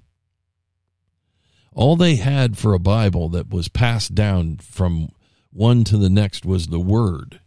[1.72, 5.12] All they had for a Bible that was passed down from
[5.52, 7.38] one to the next was the Word,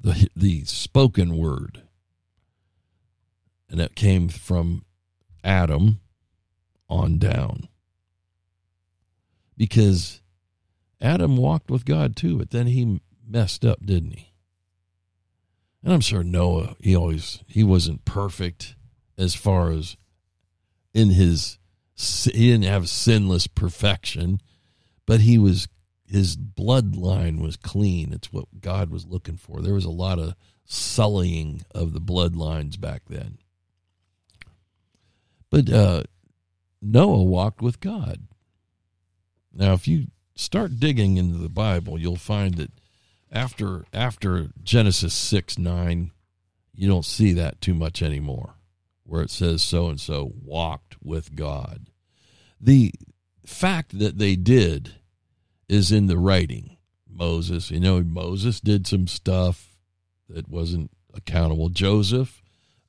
[0.00, 1.82] the, the spoken Word.
[3.70, 4.84] And it came from
[5.44, 6.00] Adam
[6.90, 7.68] on down.
[9.56, 10.22] Because
[11.00, 14.27] Adam walked with God too, but then he messed up, didn't he?
[15.88, 18.76] And I'm sure Noah, he always he wasn't perfect
[19.16, 19.96] as far as
[20.92, 21.58] in his
[21.94, 24.42] he didn't have sinless perfection,
[25.06, 25.66] but he was
[26.06, 28.12] his bloodline was clean.
[28.12, 29.62] It's what God was looking for.
[29.62, 30.34] There was a lot of
[30.66, 33.38] sullying of the bloodlines back then.
[35.48, 36.02] But uh,
[36.82, 38.26] Noah walked with God.
[39.54, 42.72] Now, if you start digging into the Bible, you'll find that
[43.30, 46.12] after after Genesis six nine,
[46.74, 48.54] you don't see that too much anymore,
[49.04, 51.88] where it says so and so walked with God.
[52.60, 52.92] The
[53.46, 54.96] fact that they did
[55.68, 56.76] is in the writing.
[57.08, 59.76] Moses, you know, Moses did some stuff
[60.28, 61.68] that wasn't accountable.
[61.68, 62.42] Joseph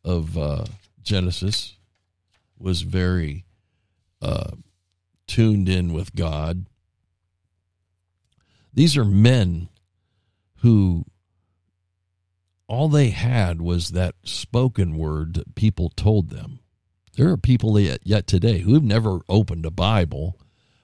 [0.04, 0.66] of uh,
[1.02, 1.78] Genesis
[2.58, 3.46] was very
[4.22, 4.52] uh,
[5.26, 6.66] tuned in with God.
[8.74, 9.69] These are men
[10.62, 11.05] who
[12.68, 16.60] all they had was that spoken word that people told them.
[17.16, 20.39] There are people yet, yet today who've never opened a Bible,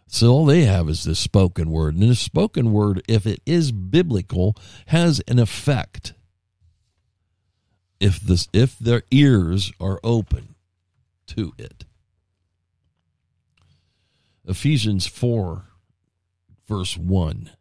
[0.08, 1.96] so all they have is this spoken word.
[1.96, 4.56] And this spoken word, if it is biblical,
[4.88, 6.14] has an effect.
[8.00, 10.56] If this if their ears are open
[11.28, 11.86] to it.
[14.48, 15.66] Ephesians 4
[16.68, 17.52] verse 1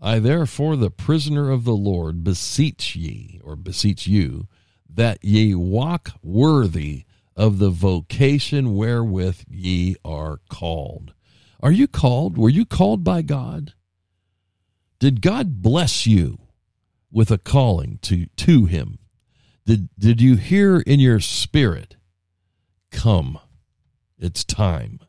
[0.00, 4.46] I therefore, the prisoner of the Lord, beseech ye, or beseech you,
[4.88, 7.04] that ye walk worthy
[7.36, 11.14] of the vocation wherewith ye are called.
[11.60, 12.38] Are you called?
[12.38, 13.74] Were you called by God?
[14.98, 16.38] Did God bless you
[17.10, 18.98] with a calling to, to Him?
[19.66, 21.96] Did, did you hear in your spirit,
[22.90, 23.38] Come,
[24.18, 25.00] it's time.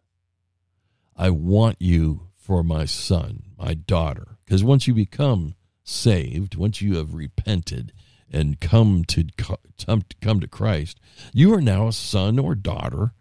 [1.16, 4.38] I want you for my son, my daughter.
[4.50, 7.93] Because once you become saved, once you have repented
[8.32, 11.00] and come to come to, Christ,
[11.32, 13.14] you are now a son or daughter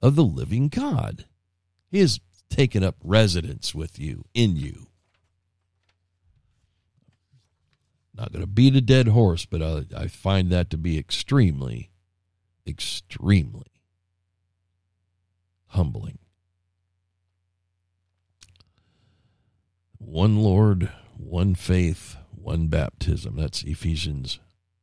[0.00, 1.24] of the living God.
[1.90, 4.86] He has taken up residence with you, in you.
[8.14, 11.90] Not going to beat a dead horse, but I, I find that to be extremely,
[12.64, 13.82] extremely
[15.66, 16.20] humbling.
[19.98, 23.36] One Lord, one faith, one baptism.
[23.36, 24.38] That's Ephesians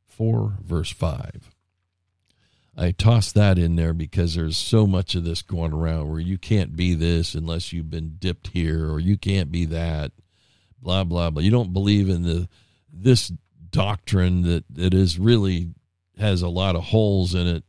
[0.06, 1.50] 4, verse 5.
[2.76, 6.36] I toss that in there because there's so much of this going around where you
[6.36, 10.12] can't be this unless you've been dipped here, or you can't be that,
[10.80, 11.42] blah blah blah.
[11.42, 12.48] You don't believe in the
[12.92, 13.32] this
[13.70, 15.70] doctrine that that is really
[16.18, 17.64] has a lot of holes in it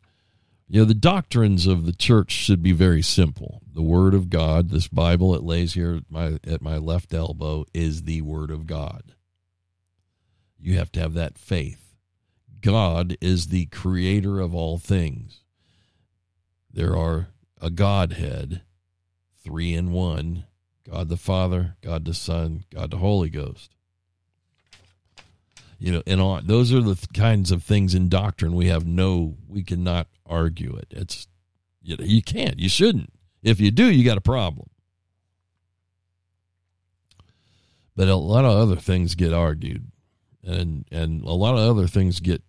[0.68, 3.62] you know, the doctrines of the church should be very simple.
[3.74, 7.66] The Word of God, this Bible it lays here at my, at my left elbow,
[7.74, 9.14] is the Word of God.
[10.60, 11.96] You have to have that faith.
[12.60, 15.42] God is the creator of all things.
[16.72, 17.30] There are
[17.62, 18.62] a Godhead,
[19.42, 20.46] three in one
[20.90, 23.77] God the Father, God the Son, God the Holy Ghost
[25.80, 29.36] you know and on those are the kinds of things in doctrine we have no
[29.48, 30.88] we cannot argue it.
[30.92, 31.28] It's
[31.82, 33.12] you, know, you can't you shouldn't.
[33.44, 34.70] If you do you got a problem.
[37.96, 39.92] But a lot of other things get argued
[40.44, 42.44] and and a lot of other things get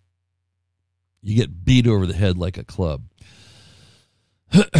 [1.21, 3.03] You get beat over the head like a club.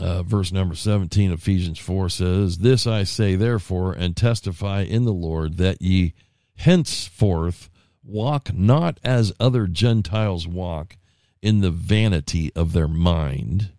[0.00, 5.12] uh, verse number 17, Ephesians 4 says, This I say, therefore, and testify in the
[5.12, 6.14] Lord that ye
[6.58, 7.70] henceforth
[8.04, 10.96] walk not as other Gentiles walk
[11.42, 13.70] in the vanity of their mind,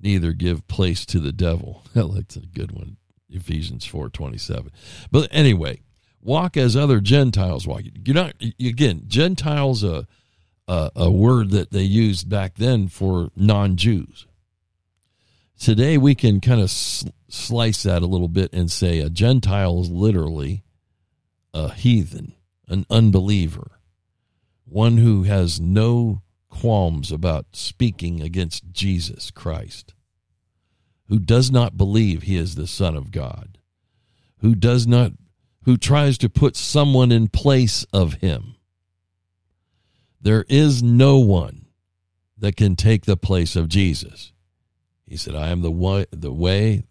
[0.00, 1.84] neither give place to the devil.
[1.94, 2.96] That's a good one.
[3.30, 4.68] Ephesians 4:27.
[5.10, 5.82] But anyway,
[6.20, 7.82] walk as other Gentiles walk.
[8.04, 10.06] You're not again, Gentiles a
[10.66, 14.26] a, a word that they used back then for non-Jews.
[15.58, 19.80] Today we can kind of sl- slice that a little bit and say a Gentile
[19.80, 20.62] is literally
[21.54, 22.34] a heathen,
[22.68, 23.80] an unbeliever,
[24.64, 29.94] one who has no qualms about speaking against Jesus Christ,
[31.08, 33.58] who does not believe he is the Son of God,
[34.38, 35.12] who does not,
[35.64, 38.56] who tries to put someone in place of him.
[40.20, 41.66] There is no one
[42.36, 44.32] that can take the place of Jesus.
[45.06, 46.84] He said, I am the way, the way,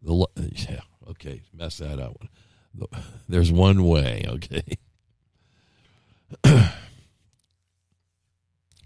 [0.00, 2.16] the, yeah, okay, mess that up.
[3.28, 4.64] There's one way, okay.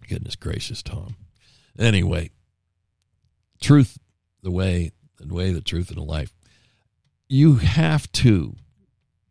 [0.09, 1.17] Goodness gracious, Tom.
[1.79, 2.31] Anyway,
[3.61, 3.99] truth,
[4.43, 6.33] the way, the way, the truth, and the life.
[7.29, 8.57] You have to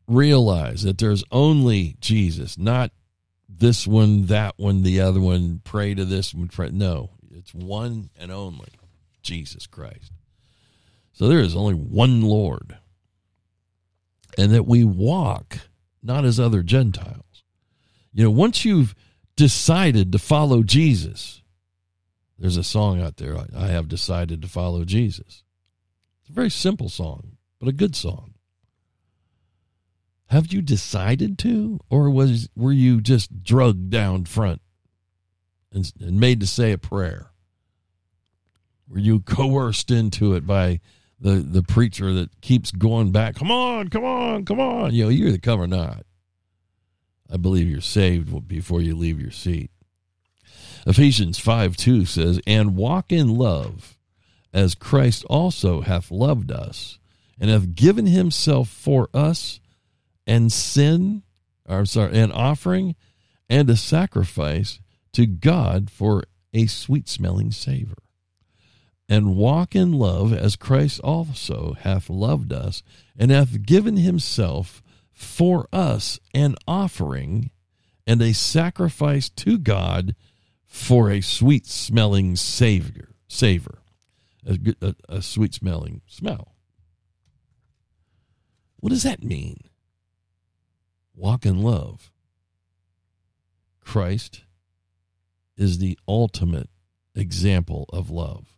[0.08, 2.92] realize that there's only Jesus, not
[3.50, 5.62] this one, that one, the other one.
[5.64, 6.48] Pray to this one.
[6.48, 6.70] Pray.
[6.70, 8.70] No, it's one and only
[9.24, 10.12] Jesus Christ.
[11.14, 12.78] So there is only one Lord,
[14.38, 15.60] and that we walk
[16.04, 17.44] not as other Gentiles.
[18.14, 18.96] You know, once you've
[19.38, 21.42] decided to follow Jesus.
[22.38, 25.44] There's a song out there, I have decided to follow Jesus.
[26.22, 28.34] It's a very simple song, but a good song.
[30.28, 34.62] Have you decided to, or was were you just drugged down front
[35.72, 37.32] and, and made to say a prayer?
[38.90, 40.82] Were you coerced into it by
[41.20, 43.36] the, the preacher that keeps going back?
[43.36, 44.94] Come on, come on, come on.
[44.94, 46.06] You know, you're the cover not.
[47.32, 49.72] I believe you're saved before you leave your seat.
[50.86, 53.98] Ephesians 5 2 says, And walk in love,
[54.54, 57.00] as Christ also hath loved us,
[57.40, 59.60] and hath given himself for us,
[60.26, 61.24] and sin,
[61.68, 62.96] or I'm sorry, an offering
[63.50, 64.80] and a sacrifice
[65.14, 67.96] to God for a sweet smelling savor.
[69.10, 72.84] And walk in love, as Christ also hath loved us,
[73.18, 74.82] and hath given himself
[75.14, 77.52] for us an offering
[78.06, 80.16] and a sacrifice to God
[80.66, 83.80] for a sweet smelling savior savor
[84.48, 86.56] a, a, a sweet smelling smell.
[88.80, 89.58] What does that mean?
[91.16, 92.12] Walk in love.
[93.84, 94.44] Christ
[95.58, 96.70] is the ultimate
[97.16, 98.57] example of love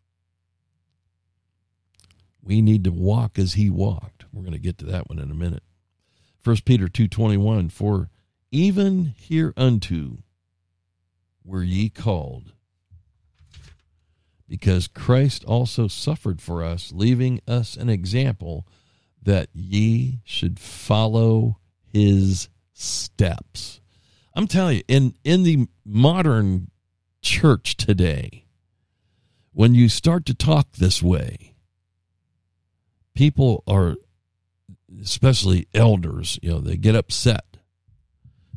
[2.43, 5.31] we need to walk as he walked we're going to get to that one in
[5.31, 5.63] a minute
[6.43, 8.09] 1 Peter 2:21 for
[8.51, 10.23] even hereunto
[11.43, 12.53] were ye called
[14.49, 18.67] because Christ also suffered for us leaving us an example
[19.21, 21.59] that ye should follow
[21.93, 23.79] his steps.
[24.33, 26.71] I'm telling you in in the modern
[27.21, 28.45] church today
[29.53, 31.53] when you start to talk this way
[33.19, 33.97] people are
[35.01, 37.57] especially elders, you know, they get upset.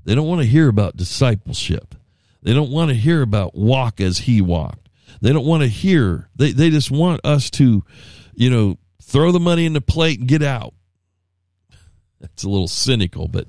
[0.05, 1.97] They don't want to hear about discipleship.
[2.45, 4.89] They don't want to hear about walk as he walked.
[5.21, 7.83] They don't want to hear, they, they just want us to,
[8.35, 10.75] you know, throw the money in the plate and get out.
[12.21, 13.49] That's a little cynical, but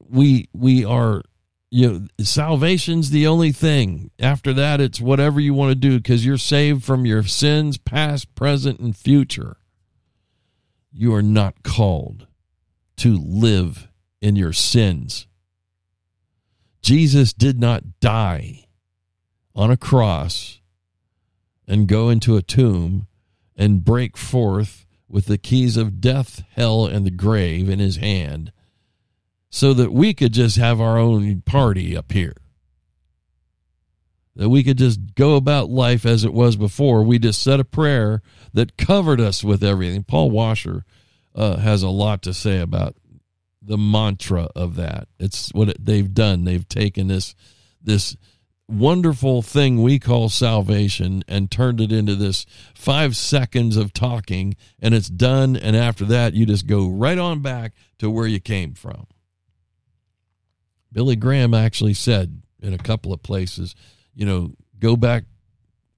[0.00, 1.20] we we are
[1.76, 4.10] you know salvation's the only thing.
[4.18, 8.34] After that it's whatever you want to do because you're saved from your sins past
[8.34, 9.58] present and future.
[10.90, 12.28] You are not called
[12.96, 13.88] to live
[14.22, 15.26] in your sins.
[16.80, 18.64] Jesus did not die
[19.54, 20.62] on a cross
[21.68, 23.06] and go into a tomb
[23.54, 28.50] and break forth with the keys of death, hell, and the grave in his hand
[29.56, 32.34] so that we could just have our own party up here.
[34.34, 37.02] That we could just go about life as it was before.
[37.02, 38.20] We just said a prayer
[38.52, 40.04] that covered us with everything.
[40.04, 40.84] Paul Washer
[41.34, 42.96] uh, has a lot to say about
[43.62, 45.08] the mantra of that.
[45.18, 46.44] It's what it, they've done.
[46.44, 47.34] They've taken this
[47.82, 48.14] this
[48.68, 52.44] wonderful thing we call salvation and turned it into this
[52.74, 57.40] five seconds of talking and it's done and after that you just go right on
[57.40, 59.06] back to where you came from
[60.96, 63.74] Billy Graham actually said in a couple of places,
[64.14, 65.24] you know, go back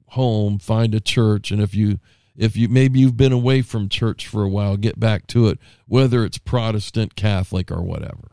[0.08, 2.00] home, find a church, and if you
[2.34, 5.60] if you maybe you've been away from church for a while, get back to it,
[5.86, 8.32] whether it's Protestant, Catholic, or whatever.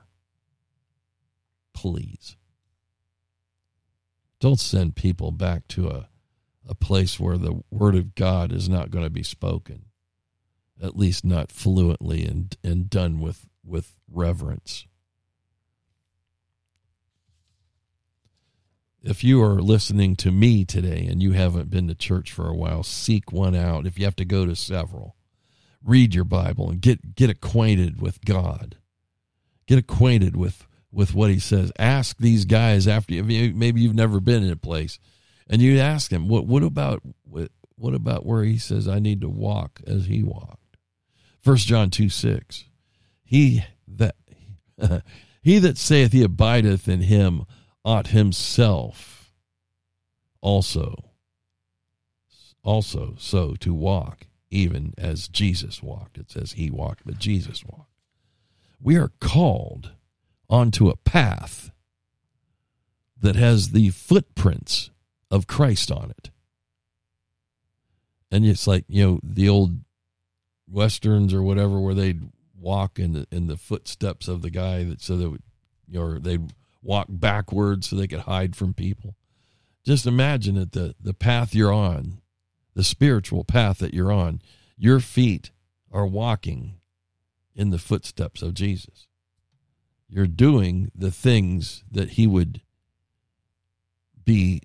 [1.75, 2.35] Please.
[4.39, 6.09] Don't send people back to a,
[6.67, 9.85] a place where the word of God is not going to be spoken,
[10.81, 14.87] at least not fluently and, and done with, with reverence.
[19.05, 22.55] If you are listening to me today and you haven't been to church for a
[22.55, 23.85] while, seek one out.
[23.85, 25.15] If you have to go to several,
[25.83, 28.77] read your Bible and get get acquainted with God.
[29.67, 31.71] Get acquainted with with what He says.
[31.77, 33.23] Ask these guys after you.
[33.23, 34.97] Maybe you've never been in a place,
[35.47, 39.21] and you ask them, "What what about what, what about where He says I need
[39.21, 40.77] to walk as He walked?"
[41.41, 42.65] First John two six.
[43.23, 44.15] He that
[45.43, 47.45] he that saith he abideth in Him
[47.85, 49.31] ought himself
[50.41, 51.11] also
[52.63, 56.17] also so to walk even as Jesus walked.
[56.17, 57.91] It says he walked but Jesus walked.
[58.81, 59.91] We are called
[60.49, 61.71] onto a path
[63.21, 64.89] that has the footprints
[65.29, 66.31] of Christ on it.
[68.31, 69.79] And it's like you know the old
[70.67, 72.29] westerns or whatever where they'd
[72.59, 75.29] walk in the in the footsteps of the guy that so that
[75.99, 76.51] know, or they'd
[76.85, 79.15] walk backwards so they could hide from people.
[79.83, 82.21] Just imagine that the, the path you're on,
[82.75, 84.41] the spiritual path that you're on,
[84.77, 85.51] your feet
[85.91, 86.75] are walking
[87.55, 89.07] in the footsteps of Jesus.
[90.07, 92.61] You're doing the things that he would
[94.23, 94.61] be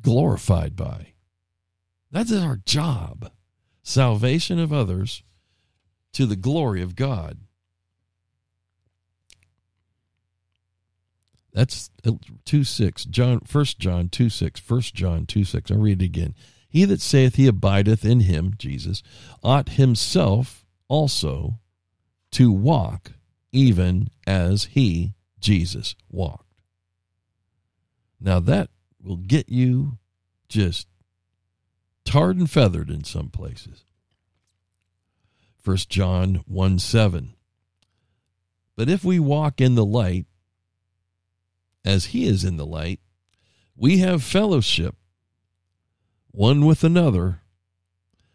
[0.00, 1.14] glorified by.
[2.10, 3.30] That is our job.
[3.82, 5.22] Salvation of others
[6.12, 7.38] to the glory of God.
[11.54, 11.88] That's
[12.44, 13.04] two six.
[13.04, 14.60] John First John two six.
[14.60, 15.70] First John two six.
[15.70, 16.34] I'll read it again.
[16.68, 19.04] He that saith he abideth in him, Jesus,
[19.44, 21.60] ought himself also
[22.32, 23.12] to walk
[23.52, 26.58] even as he, Jesus, walked.
[28.20, 29.98] Now that will get you
[30.48, 30.88] just
[32.04, 33.84] tarred and feathered in some places.
[35.56, 37.34] First John 1 7.
[38.76, 40.26] But if we walk in the light,
[41.84, 43.00] as he is in the light,
[43.76, 44.96] we have fellowship
[46.30, 47.42] one with another,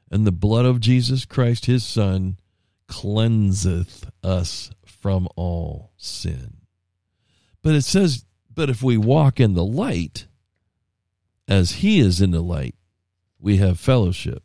[0.09, 2.37] and the blood of Jesus Christ, his Son,
[2.87, 6.61] cleanseth us from all sin.
[7.61, 10.27] But it says, but if we walk in the light,
[11.47, 12.75] as he is in the light,
[13.39, 14.43] we have fellowship.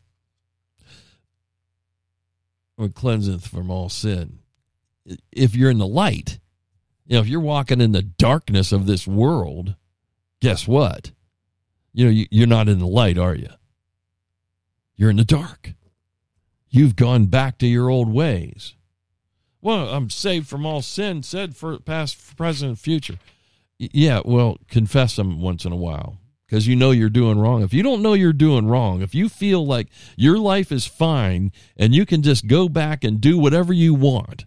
[2.77, 4.41] Or cleanseth from all sin.
[5.31, 6.41] If you're in the light,
[7.07, 9.75] you know, if you're walking in the darkness of this world,
[10.41, 11.13] guess what?
[11.93, 13.51] You know, you're not in the light, are you?
[14.97, 15.75] You're in the dark.
[16.69, 18.75] You've gone back to your old ways.
[19.61, 23.19] Well, I'm saved from all sin, said for past, present, future.
[23.79, 27.63] Yeah, well, confess them once in a while because you know you're doing wrong.
[27.63, 31.51] If you don't know you're doing wrong, if you feel like your life is fine
[31.77, 34.45] and you can just go back and do whatever you want,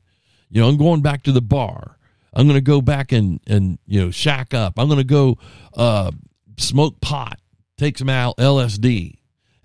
[0.50, 1.97] you know, I'm going back to the bar.
[2.34, 4.74] I'm going to go back and and you know shack up.
[4.78, 5.38] I'm going to go
[5.76, 6.12] uh,
[6.58, 7.40] smoke pot,
[7.78, 9.16] take some LSD,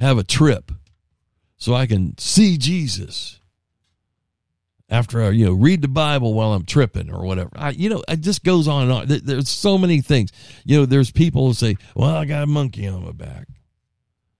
[0.00, 0.72] have a trip,
[1.56, 3.38] so I can see Jesus.
[4.88, 7.48] After I, you know, read the Bible while I'm tripping or whatever.
[7.56, 9.06] I, you know, it just goes on and on.
[9.24, 10.32] There's so many things.
[10.66, 13.48] You know, there's people who say, "Well, I got a monkey on my back."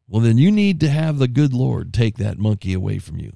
[0.08, 3.32] Well, then you need to have the good Lord take that monkey away from you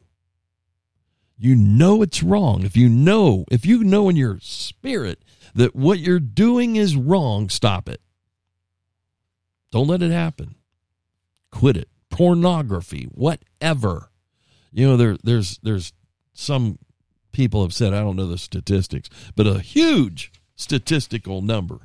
[1.39, 5.23] you know it's wrong, if you know, if you know in your spirit
[5.55, 8.01] that what you're doing is wrong, stop it.
[9.71, 10.55] Don't let it happen.
[11.51, 11.89] Quit it.
[12.11, 14.11] Pornography, whatever.
[14.73, 15.93] You know, there there's there's
[16.33, 16.79] some
[17.33, 21.81] people have said, I don't know the statistics, but a huge statistical number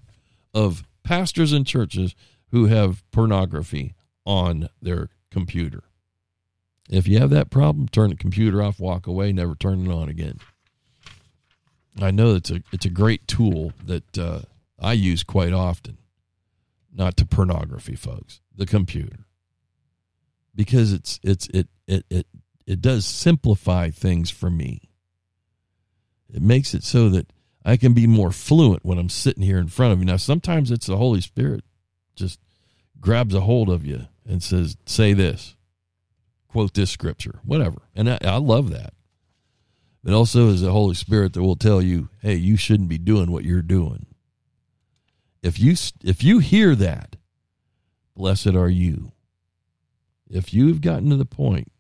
[0.54, 2.16] of pastors and churches
[2.52, 3.96] who have pornography
[4.26, 5.84] on their computer.
[6.92, 10.10] If you have that problem, turn the computer off, walk away, never turn it on
[10.10, 10.40] again.
[12.00, 14.42] I know it's a it's a great tool that uh,
[14.78, 15.98] I use quite often.
[16.94, 18.42] Not to pornography, folks.
[18.54, 19.26] The computer,
[20.54, 22.28] because it's it's it it it
[22.68, 24.90] it does simplify things for me.
[26.34, 27.32] It makes it so that
[27.64, 30.06] I can be more fluent when I'm sitting here in front of you.
[30.06, 31.64] Now, sometimes it's the Holy Spirit
[32.16, 32.40] just
[33.00, 35.56] grabs a hold of you and says, "Say this."
[36.52, 37.84] Quote this scripture, whatever.
[37.96, 38.94] And I, I love that.
[40.04, 43.32] but also is the Holy Spirit that will tell you, "Hey, you shouldn't be doing
[43.32, 44.06] what you're doing."
[45.44, 47.16] If you if you hear that,
[48.16, 49.12] blessed are you.
[50.30, 51.72] If you've gotten to the point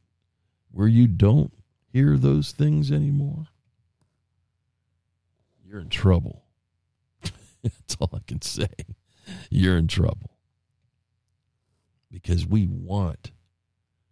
[0.71, 1.53] where you don't
[1.91, 3.47] hear those things anymore,
[5.65, 6.43] you're in trouble.
[7.63, 8.69] That's all I can say.
[9.49, 10.31] You're in trouble.
[12.11, 13.31] Because we want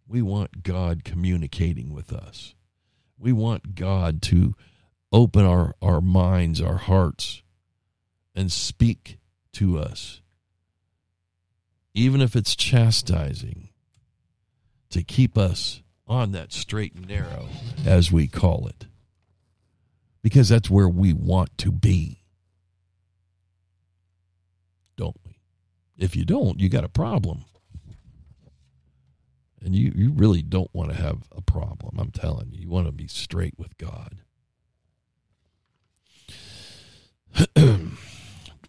[0.10, 2.56] we want God communicating with us.
[3.20, 4.56] We want God to
[5.12, 7.44] open our, our minds, our hearts,
[8.36, 9.20] and speak
[9.54, 10.22] to us.
[11.94, 13.70] Even if it's chastising,
[14.90, 17.48] to keep us on that straight and narrow,
[17.86, 18.88] as we call it.
[20.24, 22.24] Because that's where we want to be.
[24.98, 25.40] Don't we?
[25.98, 27.46] If you don't, you got a problem.
[29.62, 31.98] And you, you really don't want to have a problem.
[32.00, 34.16] I'm telling you, you want to be straight with God.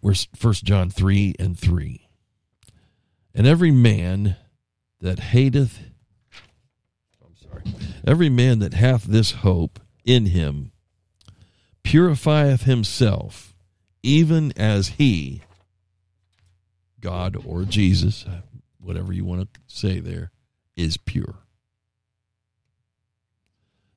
[0.01, 2.07] We're First John 3 and 3.
[3.33, 4.35] And every man
[4.99, 5.79] that hateth,
[7.23, 7.63] I'm sorry,
[8.05, 10.71] every man that hath this hope in him
[11.83, 13.55] purifieth himself,
[14.03, 15.41] even as he,
[16.99, 18.25] God or Jesus,
[18.79, 20.31] whatever you want to say there,
[20.81, 21.39] is pure.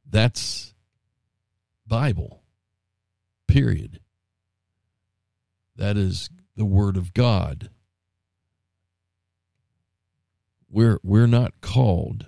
[0.08, 0.74] That's
[1.86, 2.42] Bible.
[3.48, 4.00] Period.
[5.76, 7.70] That is the word of God.
[10.70, 12.26] We're we're not called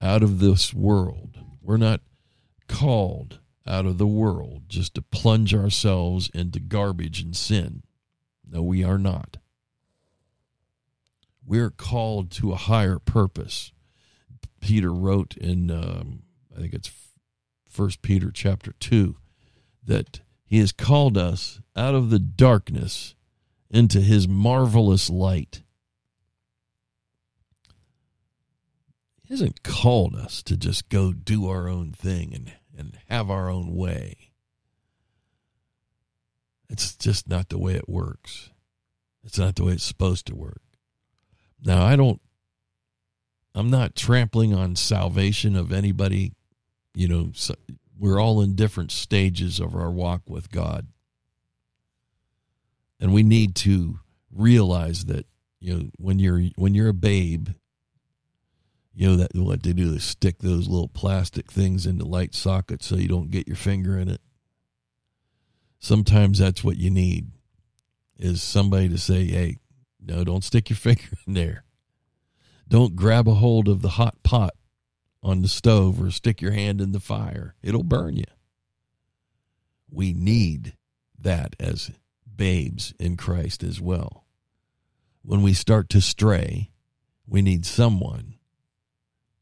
[0.00, 1.38] out of this world.
[1.60, 2.00] We're not
[2.68, 7.82] called out of the world just to plunge ourselves into garbage and sin.
[8.48, 9.38] No, we are not.
[11.48, 13.72] We're called to a higher purpose.
[14.60, 16.24] Peter wrote in, um,
[16.54, 16.90] I think it's
[17.66, 19.16] First Peter chapter two,
[19.82, 23.14] that he has called us out of the darkness
[23.70, 25.62] into his marvelous light.
[29.22, 33.48] He hasn't called us to just go do our own thing and, and have our
[33.48, 34.32] own way.
[36.68, 38.50] It's just not the way it works.
[39.24, 40.60] It's not the way it's supposed to work.
[41.64, 42.20] Now, I don't,
[43.54, 46.32] I'm not trampling on salvation of anybody.
[46.94, 47.54] You know, so
[47.98, 50.86] we're all in different stages of our walk with God.
[53.00, 54.00] And we need to
[54.32, 55.26] realize that,
[55.60, 57.48] you know, when you're, when you're a babe,
[58.94, 62.86] you know, that what they do is stick those little plastic things into light sockets
[62.86, 64.20] so you don't get your finger in it.
[65.78, 67.30] Sometimes that's what you need
[68.18, 69.58] is somebody to say, hey,
[70.08, 71.64] no, don't stick your finger in there.
[72.66, 74.54] Don't grab a hold of the hot pot
[75.22, 77.54] on the stove or stick your hand in the fire.
[77.62, 78.24] It'll burn you.
[79.90, 80.74] We need
[81.18, 81.90] that as
[82.36, 84.24] babes in Christ as well.
[85.22, 86.70] When we start to stray,
[87.26, 88.34] we need someone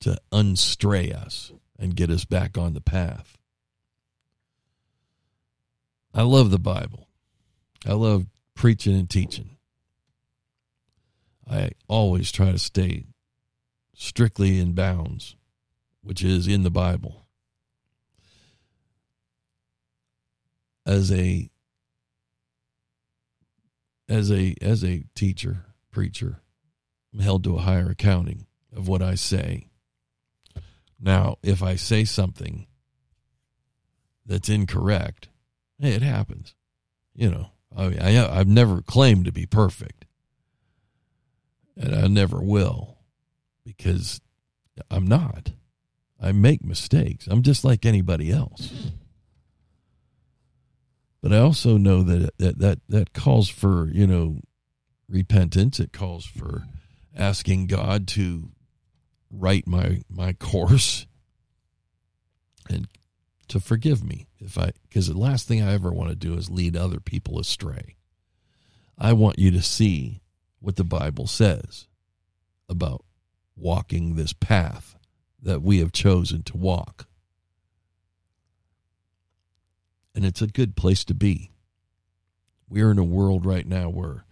[0.01, 3.39] to unstray us and get us back on the path.
[6.15, 7.09] I love the Bible.
[7.85, 9.56] I love preaching and teaching.
[11.49, 13.07] I always try to stay
[13.95, 15.37] strictly in bounds,
[16.03, 17.27] which is in the Bible.
[20.85, 21.51] As a
[24.09, 26.41] as a as a teacher, preacher,
[27.13, 29.69] I'm held to a higher accounting of what I say.
[31.01, 32.67] Now, if I say something
[34.25, 35.29] that's incorrect,
[35.79, 36.55] hey, it happens.
[37.15, 39.96] You know, I, I I've never claimed to be perfect
[41.77, 42.99] and I never will
[43.65, 44.21] because
[44.91, 45.53] I'm not.
[46.21, 47.27] I make mistakes.
[47.27, 48.91] I'm just like anybody else.
[51.23, 54.41] But I also know that that that, that calls for, you know,
[55.09, 55.81] repentance.
[55.81, 56.65] It calls for
[57.15, 58.51] asking God to
[59.31, 61.07] right my my course
[62.71, 62.87] and
[63.49, 66.51] to forgive me if I because the last thing I ever want to do is
[66.51, 67.97] lead other people astray.
[68.99, 70.23] I want you to see
[70.61, 71.87] what the Bible says
[72.69, 73.05] about
[73.57, 74.97] walking this path
[75.43, 77.07] that we have chosen to walk.
[80.15, 81.53] And it's a good place to be.
[82.69, 84.25] We're in a world right now where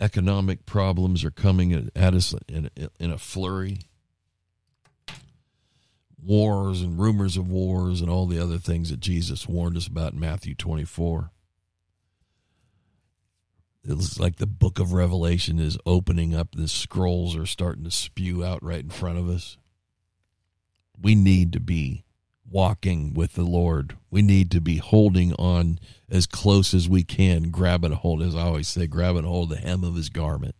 [0.00, 3.80] economic problems are coming at us in, in a flurry.
[6.20, 10.12] Wars and rumors of wars and all the other things that Jesus warned us about
[10.12, 11.30] in Matthew 24
[13.84, 16.54] it's like the book of Revelation is opening up.
[16.54, 19.56] The scrolls are starting to spew out right in front of us.
[21.00, 22.04] We need to be
[22.50, 23.96] walking with the Lord.
[24.10, 25.78] We need to be holding on
[26.10, 29.52] as close as we can, grabbing a hold, as I always say, grabbing a hold
[29.52, 30.54] of the hem of his garment.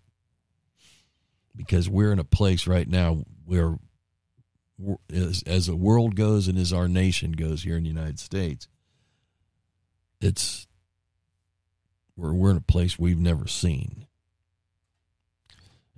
[1.57, 3.79] Because we're in a place right now where,
[5.13, 8.69] as, as the world goes and as our nation goes here in the United States,
[10.21, 10.68] it's
[12.19, 14.07] we're, in a place we've never seen.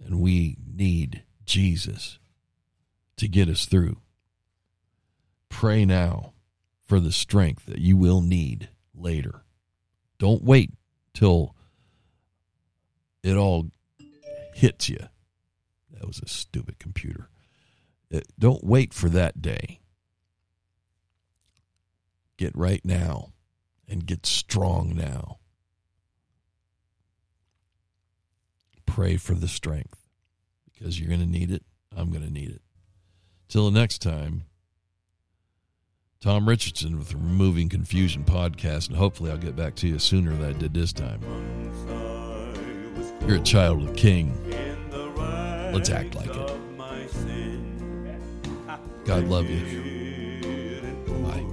[0.04, 2.18] And we need Jesus
[3.16, 3.98] to get us through.
[5.48, 6.34] Pray now
[6.86, 9.42] for the strength that you will need later.
[10.18, 10.72] Don't wait
[11.14, 11.54] till
[13.22, 13.70] it all
[14.54, 14.98] hits you.
[15.92, 17.28] That was a stupid computer.
[18.14, 19.80] Uh, Don't wait for that day.
[22.36, 23.32] Get right now
[23.88, 25.39] and get strong now.
[28.91, 30.05] Pray for the strength
[30.72, 31.62] because you're going to need it.
[31.97, 32.61] I'm going to need it.
[33.49, 34.45] Till the next time,
[36.20, 40.36] Tom Richardson with the Removing Confusion podcast, and hopefully I'll get back to you sooner
[40.36, 41.20] than I did this time.
[43.26, 44.34] You're a child of the King.
[45.72, 46.57] Let's act like it.
[49.05, 49.64] God love you.
[51.22, 51.47] Bye.